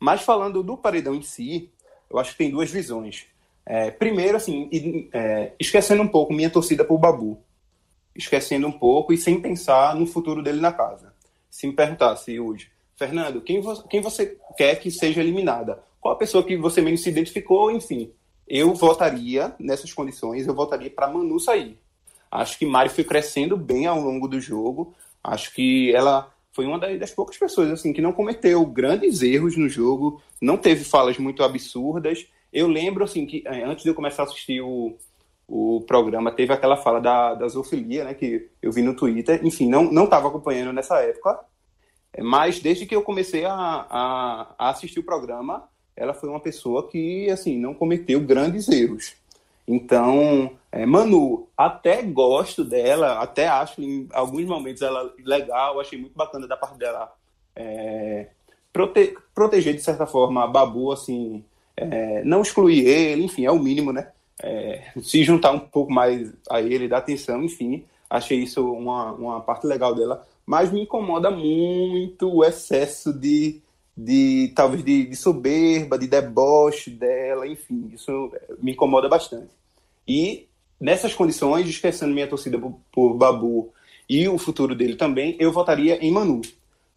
[0.00, 1.70] Mas falando do paredão em si,
[2.10, 3.24] eu acho que tem duas visões.
[3.64, 4.68] É, primeiro, assim,
[5.12, 7.40] é, esquecendo um pouco minha torcida por Babu
[8.20, 11.12] esquecendo um pouco e sem pensar no futuro dele na casa.
[11.50, 15.82] Se me perguntasse hoje, Fernando, quem, vo quem você quer que seja eliminada?
[16.00, 17.70] Qual a pessoa que você menos se identificou?
[17.70, 18.12] Enfim,
[18.46, 21.78] eu votaria, nessas condições, eu votaria para Manu sair.
[22.30, 24.94] Acho que Mari foi crescendo bem ao longo do jogo.
[25.22, 29.68] Acho que ela foi uma das poucas pessoas assim que não cometeu grandes erros no
[29.68, 32.26] jogo, não teve falas muito absurdas.
[32.52, 34.96] Eu lembro assim que eh, antes de eu começar a assistir o,
[35.50, 39.44] o programa teve aquela fala da, da zoofilia, né, que eu vi no Twitter.
[39.44, 41.40] Enfim, não estava acompanhando nessa época,
[42.18, 46.88] mas desde que eu comecei a, a, a, assistir o programa, ela foi uma pessoa
[46.88, 49.14] que assim não cometeu grandes erros.
[49.66, 56.16] Então, é, Manu, até gosto dela, até acho em alguns momentos ela legal, achei muito
[56.16, 57.12] bacana da parte dela
[57.54, 58.28] é,
[58.72, 61.44] prote proteger de certa forma Babu, assim,
[61.76, 64.10] é, não excluir ele, enfim, é o mínimo, né?
[64.42, 69.40] É, se juntar um pouco mais a ele, dar atenção, enfim, achei isso uma, uma
[69.40, 73.60] parte legal dela, mas me incomoda muito o excesso de,
[73.96, 79.50] de talvez de, de soberba, de deboche dela, enfim, isso me incomoda bastante.
[80.08, 80.48] E
[80.80, 83.72] nessas condições, esquecendo minha torcida por, por Babu
[84.08, 86.40] e o futuro dele também, eu votaria em Manu.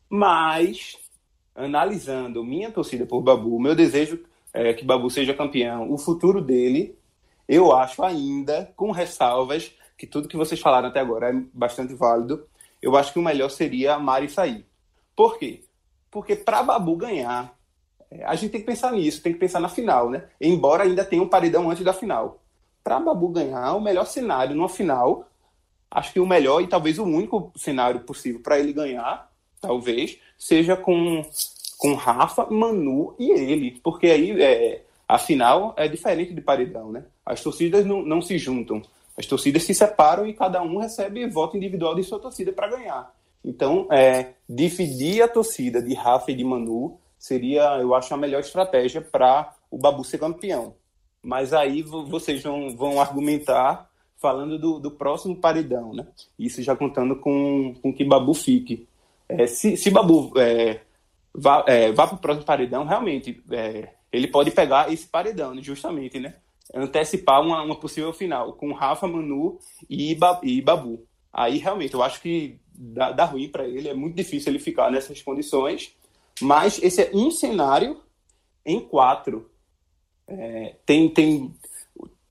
[0.09, 0.97] Mas,
[1.53, 4.19] analisando minha torcida por Babu, meu desejo
[4.53, 6.95] é que Babu seja campeão, o futuro dele,
[7.47, 12.47] eu acho ainda, com ressalvas, que tudo que vocês falaram até agora é bastante válido,
[12.81, 14.65] eu acho que o melhor seria a Mari sair.
[15.15, 15.63] Por quê?
[16.11, 17.53] Porque para Babu ganhar,
[18.11, 20.25] é, a gente tem que pensar nisso, tem que pensar na final, né?
[20.39, 22.39] Embora ainda tenha um paredão antes da final
[22.83, 25.27] para Babu ganhar, o melhor cenário numa final,
[25.89, 29.31] acho que o melhor e talvez o único cenário possível para ele ganhar,
[29.61, 31.21] talvez, seja com,
[31.77, 33.79] com Rafa, Manu e ele.
[33.81, 37.05] Porque aí é, a final é diferente de paredão, né?
[37.25, 38.81] As torcidas não, não se juntam.
[39.17, 43.13] As torcidas se separam e cada um recebe voto individual de sua torcida para ganhar.
[43.43, 48.39] Então, é, dividir a torcida de Rafa e de Manu seria, eu acho, a melhor
[48.39, 50.75] estratégia para o Babu ser campeão.
[51.21, 56.07] Mas aí vocês vão, vão argumentar falando do, do próximo paredão, né?
[56.39, 58.87] Isso já contando com, com que Babu fique.
[59.27, 60.79] É, se, se Babu é,
[61.33, 66.19] vá, é, vá para o próximo paredão, realmente, é, ele pode pegar esse paredão, justamente,
[66.19, 66.35] né?
[66.73, 69.59] Antecipar uma, uma possível final com Rafa, Manu
[69.89, 71.05] e, ba, e Babu.
[71.33, 74.91] Aí, realmente, eu acho que dá, dá ruim para ele, é muito difícil ele ficar
[74.91, 75.93] nessas condições.
[76.41, 77.99] Mas esse é um cenário
[78.65, 79.51] em quatro
[80.27, 81.53] é, tem, tem,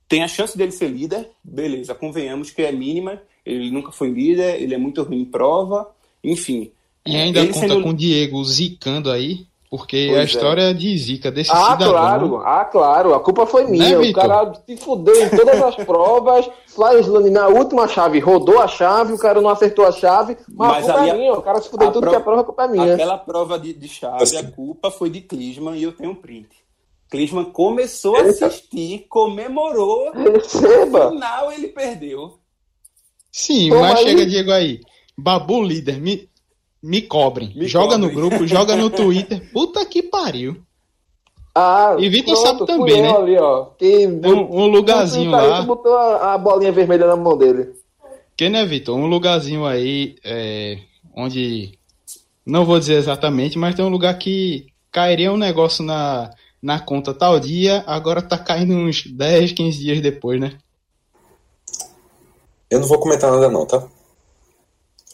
[0.09, 4.61] tem a chance dele ser líder, beleza, convenhamos que é mínima, ele nunca foi líder,
[4.61, 6.73] ele é muito ruim em prova, enfim.
[7.05, 7.83] E ainda conta sendo...
[7.83, 10.25] com o Diego zicando aí, porque pois a é.
[10.25, 10.75] história é.
[10.75, 11.93] de zica desse ah, cidadão.
[11.93, 13.99] claro, ah, claro, a culpa foi minha.
[13.99, 16.47] Né, o cara se fudeu em todas as provas.
[16.67, 20.91] Fly na última chave rodou a chave, o cara não acertou a chave, mas, mas
[20.91, 21.33] a culpa é minha.
[21.33, 22.93] O cara se fudeu em tudo prova, que é prova, a culpa é minha.
[22.93, 26.51] Aquela prova de, de chave, a culpa foi de Clisman e eu tenho um print.
[27.11, 30.13] Klinsmann começou a assistir, comemorou.
[30.13, 31.05] Receba.
[31.05, 32.39] No final ele perdeu.
[33.31, 34.05] Sim, Toma mas aí.
[34.05, 34.81] chega, Diego, aí.
[35.17, 36.29] Babu líder, me,
[36.83, 37.53] me cobrem.
[37.55, 38.09] Me joga cobrem.
[38.09, 39.51] no grupo, joga no Twitter.
[39.53, 40.57] Puta que pariu.
[41.55, 43.11] Ah, e Vitor sabe também, né?
[43.11, 45.59] Ali, ó, que um, um lugarzinho lá.
[45.61, 47.75] Aí, botou a, a, bolinha vermelha na mão dele.
[48.35, 48.97] Que né, Vitor?
[48.97, 50.79] Um lugarzinho aí é,
[51.15, 51.79] onde.
[52.45, 56.31] Não vou dizer exatamente, mas tem um lugar que cairia um negócio na,
[56.61, 60.59] na conta tal dia, agora tá caindo uns 10, 15 dias depois, né?
[62.71, 63.87] Eu não vou comentar nada não, tá?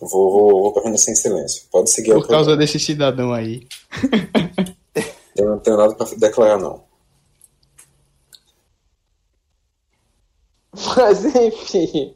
[0.01, 1.65] Vou, vou, vou permanecer em silêncio.
[1.71, 3.67] Pode seguir Por causa desse cidadão aí.
[5.37, 6.83] Eu não tenho nada para declarar, não.
[10.97, 12.15] Mas enfim.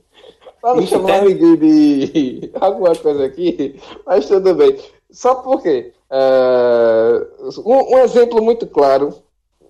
[0.61, 4.79] Para não chamar ninguém de alguma coisa aqui, mas tudo bem.
[5.11, 9.15] Só porque Uh, um, um, exemplo muito claro.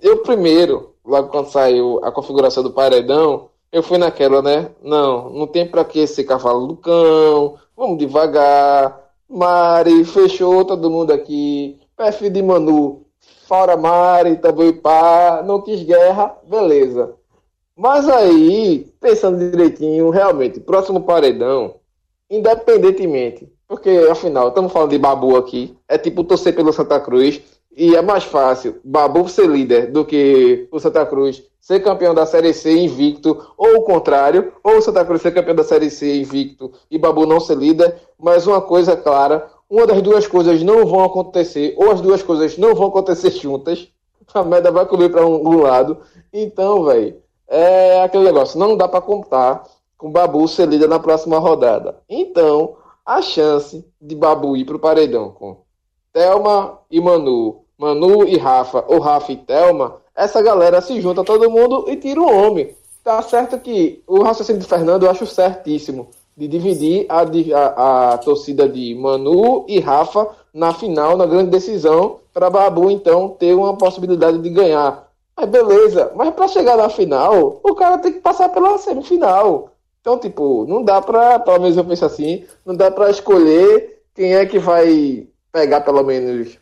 [0.00, 4.68] Eu primeiro, logo quando saiu a configuração do paredão, eu fui naquela, né?
[4.82, 7.56] Não, não tem para que esse cavalo do cão.
[7.82, 9.10] Vamos devagar.
[9.28, 11.80] Mari, fechou todo mundo aqui.
[11.96, 13.04] Perfil de Manu,
[13.48, 14.38] fora Mari,
[14.80, 17.16] pá, não quis guerra, beleza.
[17.76, 21.74] Mas aí, pensando direitinho, realmente, próximo paredão,
[22.30, 25.74] independentemente porque, afinal, estamos falando de Babu aqui.
[25.88, 27.40] É tipo torcer pelo Santa Cruz.
[27.74, 32.26] E é mais fácil Babu ser líder do que o Santa Cruz ser campeão da
[32.26, 36.20] Série C invicto, ou o contrário, ou o Santa Cruz ser campeão da Série C
[36.20, 37.96] invicto e Babu não ser líder.
[38.18, 42.58] Mas uma coisa clara: uma das duas coisas não vão acontecer, ou as duas coisas
[42.58, 43.88] não vão acontecer juntas.
[44.34, 45.98] A merda vai comer para um, um, lado.
[46.32, 47.16] Então, velho,
[47.48, 49.64] é aquele negócio: não dá para contar
[49.96, 52.00] com Babu ser líder na próxima rodada.
[52.08, 55.62] Então a chance de Babu ir pro paredão com
[56.12, 61.50] Thelma e Manu, Manu e Rafa, ou Rafa e Thelma, essa galera se junta todo
[61.50, 62.76] mundo e tira o homem.
[63.02, 66.08] Tá certo que o raciocínio de Fernando eu acho certíssimo.
[66.36, 72.20] De dividir a, a, a torcida de Manu e Rafa na final, na grande decisão,
[72.32, 75.08] para Babu então ter uma possibilidade de ganhar.
[75.36, 79.70] Mas beleza, mas para chegar na final, o cara tem que passar pela semifinal.
[80.00, 84.34] Então, tipo, não dá pra, pelo menos eu penso assim, não dá pra escolher quem
[84.34, 86.58] é que vai pegar, pelo menos,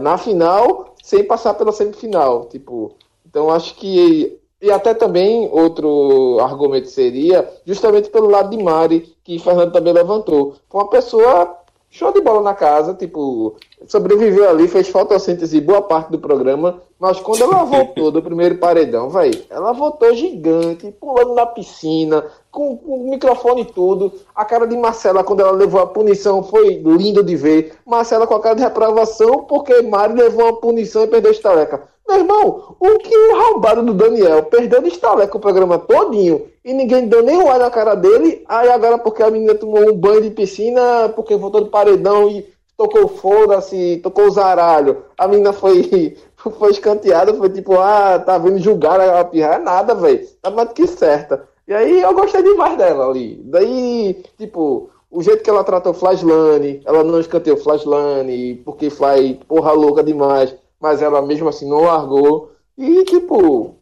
[0.00, 2.46] na final, sem passar pela semifinal.
[2.46, 2.92] Tipo,
[3.26, 9.38] então acho que E até também outro argumento seria justamente pelo lado de Mari, que
[9.38, 10.56] Fernando também levantou.
[10.68, 11.56] Foi uma pessoa
[11.90, 17.18] show de bola na casa, tipo, sobreviveu ali, fez fotossíntese boa parte do programa, mas
[17.18, 22.94] quando ela voltou do primeiro paredão, vai, ela voltou gigante, pulando na piscina, com, com
[22.94, 24.12] o microfone e tudo.
[24.34, 27.74] A cara de Marcela, quando ela levou a punição, foi lindo de ver.
[27.84, 31.88] Marcela com a cara de reprovação, porque Mari levou uma punição e perdeu a estaleca.
[32.10, 36.74] Meu irmão, o que o arrombado do Daniel perdeu de estaleca o programa todinho e
[36.74, 39.94] ninguém deu nem um ar na cara dele, aí agora porque a menina tomou um
[39.94, 42.44] banho de piscina, porque voltou do paredão e
[42.76, 48.58] tocou foda-se, tocou o zaralho, a menina foi, foi escanteada, foi tipo, ah, tá vindo
[48.58, 51.48] julgar a pirra, é nada, velho, tá mais do que certa.
[51.68, 53.40] E aí eu gostei demais dela ali.
[53.44, 59.70] Daí, tipo, o jeito que ela tratou Flaslane, ela não escanteou Flaslane, porque faz porra
[59.70, 62.52] louca demais mas ela mesmo assim não largou.
[62.78, 63.76] E, tipo,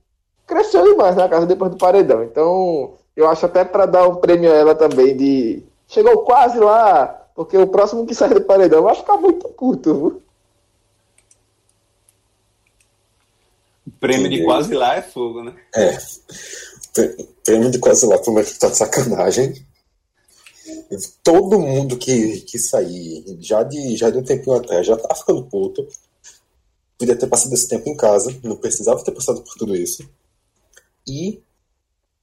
[0.47, 2.25] cresceu demais na casa depois do paredão.
[2.25, 5.63] Então, eu acho até para dar um prêmio a ela também de.
[5.87, 9.95] Chegou quase lá, porque o próximo que sai do paredão vai ficar muito puto.
[9.95, 10.23] Viu?
[13.87, 15.55] O prêmio de quase lá é fogo, né?
[15.75, 15.97] É.
[17.45, 19.65] Prêmio de quase lá, como é que tá de sacanagem.
[21.23, 25.45] Todo mundo que, que sair já de, já de um tempinho atrás já tá ficando
[25.45, 25.87] puto
[26.99, 30.09] podia ter passado esse tempo em casa, não precisava ter passado por tudo isso.
[31.07, 31.41] E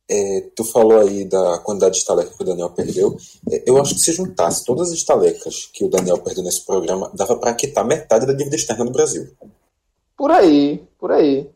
[0.07, 3.17] é, tu falou aí da quantidade de estalecas que o Daniel perdeu.
[3.49, 7.09] É, eu acho que se juntasse todas as estalecas que o Daniel perdeu nesse programa,
[7.13, 9.28] dava para quitar metade da dívida externa no Brasil.
[10.17, 11.49] Por aí, por aí.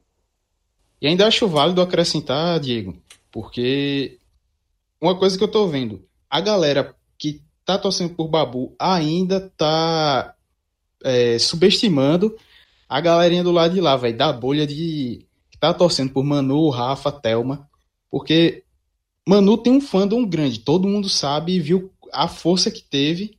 [1.01, 2.95] E ainda acho válido acrescentar, Diego,
[3.31, 4.17] porque
[4.99, 10.35] uma coisa que eu tô vendo, a galera que tá torcendo por Babu ainda tá
[11.03, 12.35] é, subestimando
[12.89, 15.27] a galerinha do lado de lá, velho, da bolha de.
[15.51, 17.69] que tá torcendo por Manu, Rafa, Thelma.
[18.09, 18.63] Porque
[19.27, 23.37] Manu tem um fandom grande, todo mundo sabe e viu a força que teve.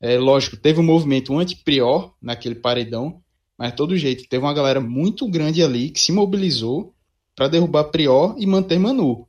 [0.00, 3.20] É, lógico, teve um movimento anti-prior naquele paredão,
[3.58, 6.94] mas todo jeito, teve uma galera muito grande ali que se mobilizou
[7.34, 9.26] para derrubar Prior e manter Manu.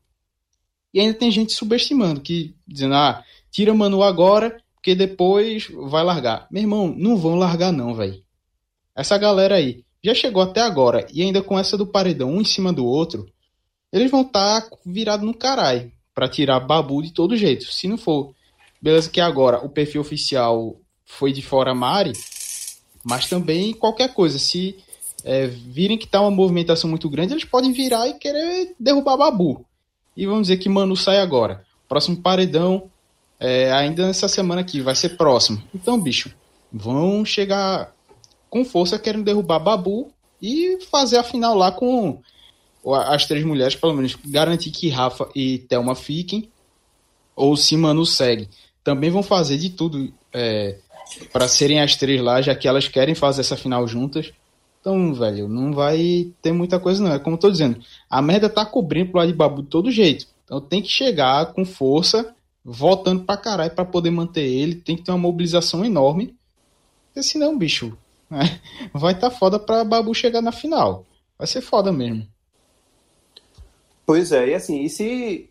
[0.93, 6.47] E ainda tem gente subestimando, que dizendo, ah, tira Manu agora, porque depois vai largar.
[6.51, 8.23] Meu irmão, não vão largar não, velho.
[8.95, 12.45] Essa galera aí já chegou até agora e ainda com essa do paredão um em
[12.45, 13.25] cima do outro,
[13.91, 17.65] eles vão estar tá virados no caralho para tirar babu de todo jeito.
[17.65, 18.33] Se não for,
[18.81, 20.75] beleza que agora o perfil oficial
[21.05, 22.13] foi de fora Mari,
[23.03, 24.77] mas também qualquer coisa, se
[25.23, 29.65] é, virem que tá uma movimentação muito grande, eles podem virar e querer derrubar babu.
[30.15, 31.65] E vamos dizer que Manu sai agora.
[31.87, 32.89] Próximo paredão,
[33.39, 35.61] é, ainda nessa semana aqui, vai ser próximo.
[35.73, 36.33] Então, bicho,
[36.71, 37.92] vão chegar
[38.53, 42.21] com força querendo derrubar Babu e fazer a final lá com
[43.07, 46.47] as três mulheres, pelo menos garantir que Rafa e Thelma fiquem,
[47.35, 48.47] ou se Manu segue.
[48.83, 50.77] Também vão fazer de tudo é,
[51.31, 54.31] para serem as três lá, já que elas querem fazer essa final juntas.
[54.79, 57.11] Então, velho, não vai ter muita coisa, não.
[57.11, 59.89] É como eu tô dizendo, a merda tá cobrindo pro lado de Babu de todo
[59.89, 60.27] jeito.
[60.45, 64.75] Então tem que chegar com força, voltando pra caralho pra poder manter ele.
[64.75, 66.35] Tem que ter uma mobilização enorme.
[67.07, 67.97] Porque senão, bicho,
[68.93, 71.05] vai estar tá foda pra Babu chegar na final.
[71.37, 72.27] Vai ser foda mesmo.
[74.05, 75.49] Pois é, e assim, e se,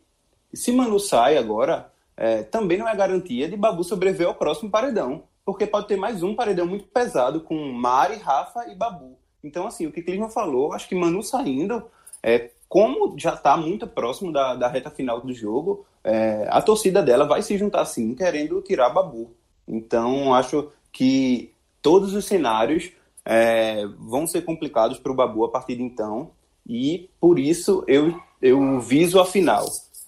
[0.53, 5.25] se Manu sai agora, é, também não é garantia de Babu sobreviver ao próximo paredão.
[5.45, 9.17] Porque pode ter mais um paredão muito pesado com Mari, Rafa e Babu.
[9.43, 11.83] Então, assim, o que Clisman falou, acho que Manu saindo,
[12.23, 17.03] é, como já está muito próximo da, da reta final do jogo, é, a torcida
[17.03, 19.35] dela vai se juntar sim, querendo tirar Babu.
[19.67, 21.52] Então, acho que
[21.83, 22.93] todos os cenários
[23.25, 26.31] é, vão ser complicados para o Babu a partir de então,
[26.67, 29.67] e por isso eu, eu viso a final,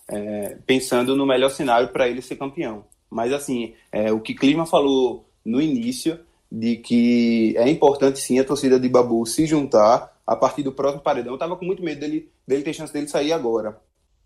[0.09, 2.85] é, pensando no melhor cenário para ele ser campeão.
[3.11, 6.19] Mas assim, é, o que Clima falou no início,
[6.51, 11.03] de que é importante sim a torcida de Babu se juntar a partir do próximo
[11.03, 11.33] paredão.
[11.33, 13.77] Eu estava com muito medo dele, dele ter chance dele sair agora.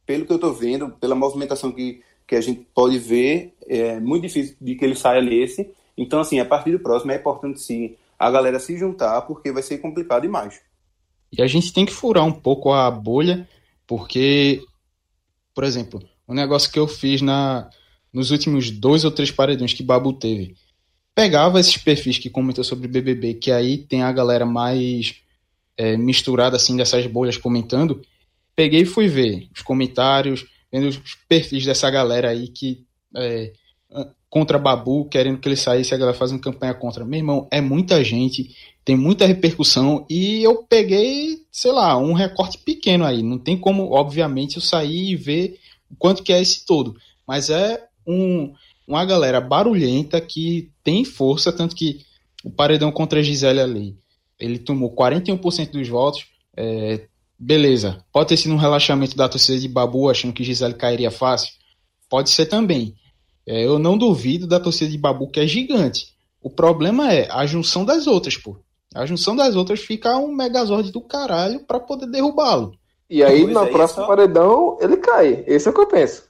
[0.04, 4.22] Pelo que eu estou vendo, pela movimentação que, que a gente pode ver, é muito
[4.22, 5.70] difícil de que ele saia nesse.
[5.98, 9.62] Então, assim, a partir do próximo é importante sim a galera se juntar, porque vai
[9.62, 10.60] ser complicado demais.
[11.32, 13.46] E a gente tem que furar um pouco a bolha,
[13.86, 14.62] porque,
[15.54, 17.68] por exemplo, o um negócio que eu fiz na,
[18.12, 20.54] nos últimos dois ou três paredões que Babu teve.
[21.14, 25.16] Pegava esses perfis que comentam sobre BBB, que aí tem a galera mais
[25.76, 28.00] é, misturada assim dessas bolhas comentando.
[28.54, 32.86] Peguei e fui ver os comentários, vendo os perfis dessa galera aí que
[33.16, 33.52] é,
[34.30, 37.04] contra Babu, querendo que ele saísse, a galera fazendo campanha contra.
[37.04, 38.54] Meu irmão, é muita gente,
[38.84, 43.22] tem muita repercussão e eu peguei, sei lá, um recorte pequeno aí.
[43.22, 45.58] Não tem como, obviamente, eu sair e ver
[45.90, 46.96] o quanto que é esse todo.
[47.26, 48.52] Mas é um,
[48.86, 52.00] uma galera barulhenta que tem força, tanto que
[52.44, 53.96] o paredão contra a Gisele ali,
[54.38, 56.26] ele tomou 41% dos votos.
[56.56, 57.06] É,
[57.38, 61.52] beleza, pode ter sido um relaxamento da torcida de Babu achando que Gisele cairia fácil.
[62.08, 62.94] Pode ser também.
[63.48, 66.14] É, eu não duvido da torcida de Babu, que é gigante.
[66.42, 68.56] O problema é a junção das outras, pô.
[68.94, 72.74] A junção das outras fica um megazord do caralho para poder derrubá-lo.
[73.08, 74.06] E aí, pois na é próxima só...
[74.06, 75.44] paredão, ele cai.
[75.46, 76.24] Esse é o que eu penso.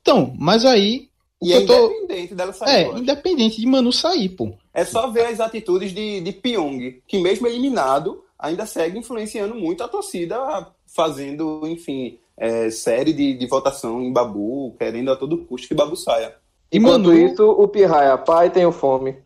[0.00, 1.08] Então, mas aí.
[1.42, 1.90] E é tô...
[1.90, 2.70] independente dela sair.
[2.70, 4.52] É, independente de Manu sair, pô.
[4.72, 9.82] É só ver as atitudes de, de Pyong, que mesmo eliminado, ainda segue influenciando muito
[9.82, 15.66] a torcida, fazendo, enfim, é, série de, de votação em Babu, querendo a todo custo
[15.66, 16.36] que Babu saia.
[16.72, 17.26] Enquanto Manu...
[17.26, 19.16] isso, o Pirraia, pai, tenho fome.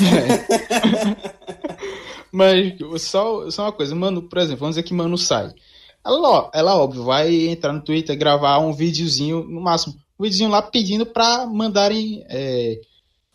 [0.00, 1.32] É.
[2.32, 5.52] Mas só, só uma coisa, Manu, por exemplo, vamos dizer que Manu sai.
[6.04, 10.62] Ela, ela, óbvio, vai entrar no Twitter, gravar um videozinho, no máximo, um videozinho lá
[10.62, 12.80] pedindo para mandarem é,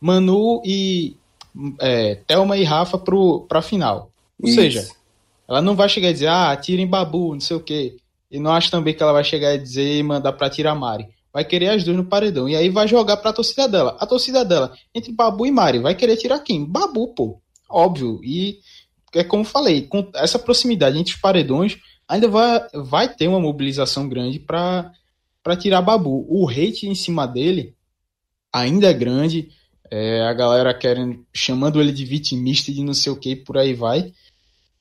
[0.02, 1.16] Manu e
[1.80, 4.10] é, Thelma e Rafa pro, pra final.
[4.42, 4.56] Ou Isso.
[4.56, 4.88] seja,
[5.48, 7.98] ela não vai chegar e dizer, ah, tirem Babu, não sei o quê.
[8.30, 11.08] E não acho também que ela vai chegar e dizer e mandar pra tirar Mari
[11.34, 12.48] vai querer as duas no paredão.
[12.50, 13.98] E aí vai jogar pra torcida dela.
[14.00, 16.66] A torcida dela, entre Babu e Mari, vai querer tirar quem?
[16.66, 17.42] Babu, pô.
[17.70, 18.20] Óbvio.
[18.24, 18.60] E
[19.14, 24.08] é como falei, com essa proximidade entre os paredões, ainda vai, vai ter uma mobilização
[24.08, 24.92] grande para
[25.60, 26.26] tirar Babu.
[26.30, 27.76] O hate em cima dele
[28.52, 29.50] ainda é grande.
[29.90, 33.74] É, a galera querendo, chamando ele de vitimista de não sei o que, por aí
[33.74, 34.12] vai.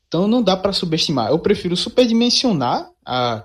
[0.08, 1.30] Então não dá para subestimar.
[1.30, 3.44] Eu prefiro superdimensionar a,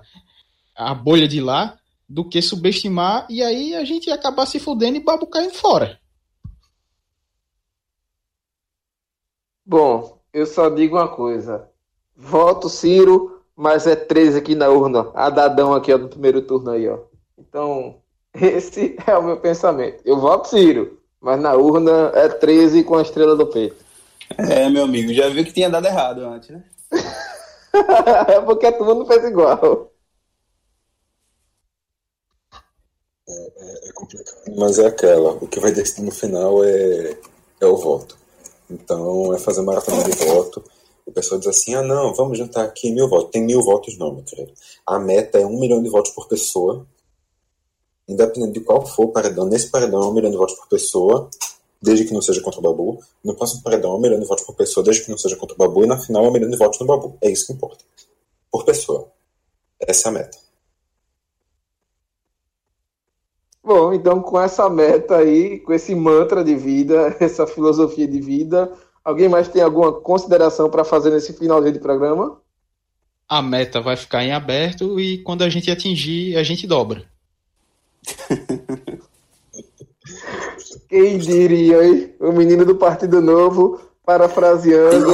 [0.74, 1.76] a bolha de lá
[2.12, 5.98] do que subestimar e aí a gente ia acabar se fudendo e Babu caindo fora.
[9.64, 11.70] Bom, eu só digo uma coisa.
[12.14, 15.10] Voto Ciro, mas é 13 aqui na urna.
[15.14, 16.98] A Dadão aqui ó, no primeiro turno aí, ó.
[17.38, 18.02] Então,
[18.34, 20.02] esse é o meu pensamento.
[20.04, 23.82] Eu voto Ciro, mas na urna é 13 com a estrela do peito.
[24.36, 26.62] É, meu amigo, já viu que tinha dado errado antes, né?
[28.28, 29.92] é porque todo mundo fez igual.
[33.28, 34.01] É, é, é, complicado.
[34.56, 37.16] Mas é aquela, o que vai decidir no final é,
[37.60, 38.16] é o voto.
[38.70, 40.64] Então é fazer maratona de voto.
[41.04, 43.30] O pessoal diz assim: ah, não, vamos juntar aqui mil votos.
[43.30, 44.52] Tem mil votos, não, meu querido.
[44.86, 46.86] A meta é um milhão de votos por pessoa.
[48.08, 51.30] Independente de qual for o paredão, nesse paredão é um milhão de votos por pessoa,
[51.80, 53.00] desde que não seja contra o Babu.
[53.24, 55.54] No próximo paredão é um milhão de votos por pessoa, desde que não seja contra
[55.54, 55.84] o Babu.
[55.84, 57.16] E na final é um milhão de votos no Babu.
[57.20, 57.84] É isso que importa.
[58.50, 59.08] Por pessoa.
[59.80, 60.38] Essa é a meta.
[63.64, 68.72] Bom, então com essa meta aí, com esse mantra de vida, essa filosofia de vida,
[69.04, 72.38] alguém mais tem alguma consideração para fazer nesse finalzinho de programa?
[73.28, 77.04] A meta vai ficar em aberto e quando a gente atingir, a gente dobra.
[80.88, 82.12] Quem diria, hein?
[82.20, 85.06] O menino do Partido Novo parafraseando.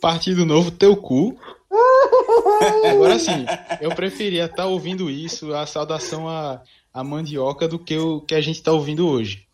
[0.00, 1.36] Partido Novo, teu cu.
[2.90, 3.44] Agora sim,
[3.80, 6.62] eu preferia estar tá ouvindo isso, a saudação à,
[6.92, 9.46] à mandioca, do que o que a gente está ouvindo hoje.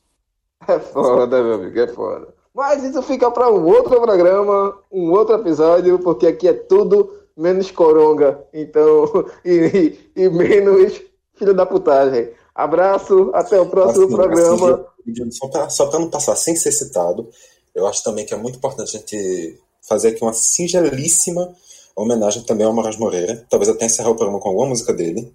[0.68, 2.29] É foda, meu amigo, é foda.
[2.55, 7.70] Mas isso fica para um outro programa, um outro episódio, porque aqui é tudo menos
[7.70, 11.01] coronga, então, e, e, e menos
[11.35, 12.31] filho da putagem.
[12.55, 14.87] Abraço, até o próximo assim, programa.
[15.09, 17.29] Assim, só para não passar sem ser citado,
[17.75, 21.53] eu acho também que é muito importante a gente fazer aqui uma singelíssima
[21.97, 23.47] homenagem também ao Moraes Moreira.
[23.49, 25.32] Talvez até encerrar o programa com alguma música dele,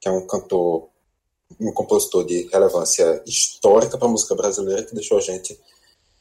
[0.00, 0.88] que é um cantor,
[1.60, 5.58] um compositor de relevância histórica para a música brasileira que deixou a gente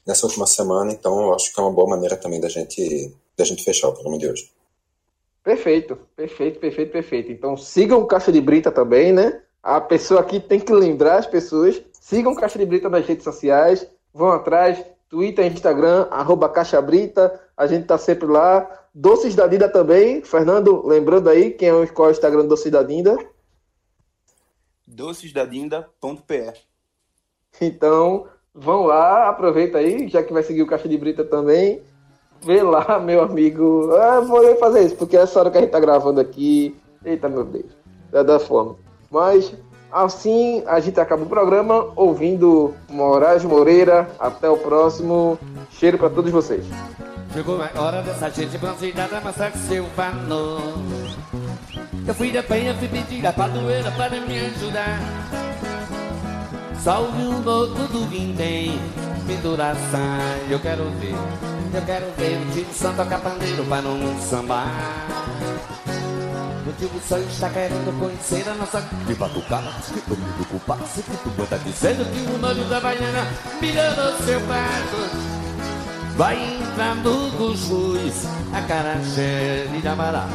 [0.05, 0.91] nessa última semana.
[0.91, 3.93] Então, eu acho que é uma boa maneira também da gente, da gente fechar o
[3.93, 4.51] programa de hoje.
[5.43, 7.31] Perfeito, perfeito, perfeito, perfeito.
[7.31, 9.41] Então, sigam o Caixa de Brita também, né?
[9.61, 11.81] A pessoa aqui tem que lembrar as pessoas.
[11.99, 13.86] Sigam o Caixa de Brita nas redes sociais.
[14.13, 17.39] Vão atrás, Twitter, Instagram, arroba Caixa Brita.
[17.57, 18.82] A gente tá sempre lá.
[18.93, 20.21] Doces da Dinda também.
[20.23, 23.17] Fernando, lembrando aí, quem é o, qual é o Instagram do Doces da Dinda?
[24.93, 26.57] docesdadinda.pr
[27.59, 31.81] Então, vão lá, aproveita aí, já que vai seguir o Caixa de Brita também.
[32.41, 33.91] Vê lá, meu amigo.
[33.95, 36.75] Ah, vou fazer isso, porque é essa hora que a gente tá gravando aqui.
[37.03, 37.71] Eita, meu Deus.
[38.11, 38.75] É da fome.
[39.09, 39.53] Mas,
[39.91, 44.09] assim, a gente acaba o programa ouvindo Moraes Moreira.
[44.19, 45.39] Até o próximo.
[45.71, 46.65] Cheiro para todos vocês.
[47.34, 49.19] Chegou a hora dessa gente bronzeada
[49.49, 50.61] que seu valor.
[52.05, 54.99] Eu fui da penha, fui pedir a padroeira para me ajudar.
[56.79, 58.79] Salve o louco do vintém.
[59.25, 59.99] penduração.
[60.47, 61.15] Eu quero ver,
[61.73, 65.07] eu quero ver o tio Sam tocar pandeiro para não sambar.
[66.67, 69.71] O tio Sam está querendo conhecer a nossa de batucada.
[69.91, 73.27] Que do culpado, se que tu tá dizendo que o nome da baiana
[73.59, 75.42] mirando seu barco.
[76.16, 77.32] Vai entrando
[78.53, 80.28] a cara cheia de amará.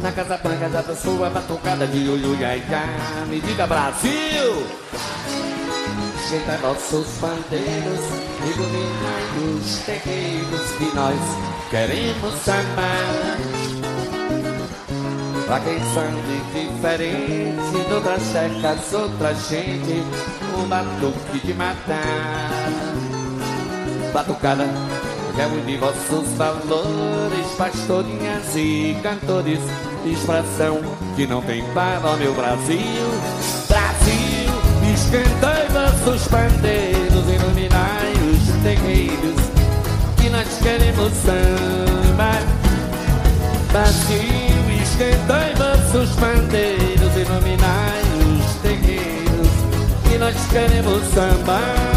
[0.00, 2.44] Na Casa Branca da pessoa batucada de olho e
[3.28, 4.66] Me diga Brasil!
[6.28, 8.00] Chega nossos bandeiros,
[8.44, 11.18] iluminai os terreiros que nós
[11.70, 13.36] queremos amar.
[15.46, 15.78] Pra quem
[16.22, 20.02] de diferente, outras terras, outra gente,
[20.56, 22.50] um batuque de matar.
[24.12, 24.64] Batucada
[25.36, 29.60] reúne vossos valores, pastorinhas e cantores,
[30.04, 30.80] expressão
[31.14, 32.78] que não tem para meu Brasil.
[33.68, 39.36] Brasil, esquentai vossos pandeiros, iluminai os terreiros,
[40.16, 42.32] que nós queremos samba.
[43.70, 49.48] Brasil, esquentai vossos pandeiros, iluminai os terreiros,
[50.08, 51.95] que nós queremos samba.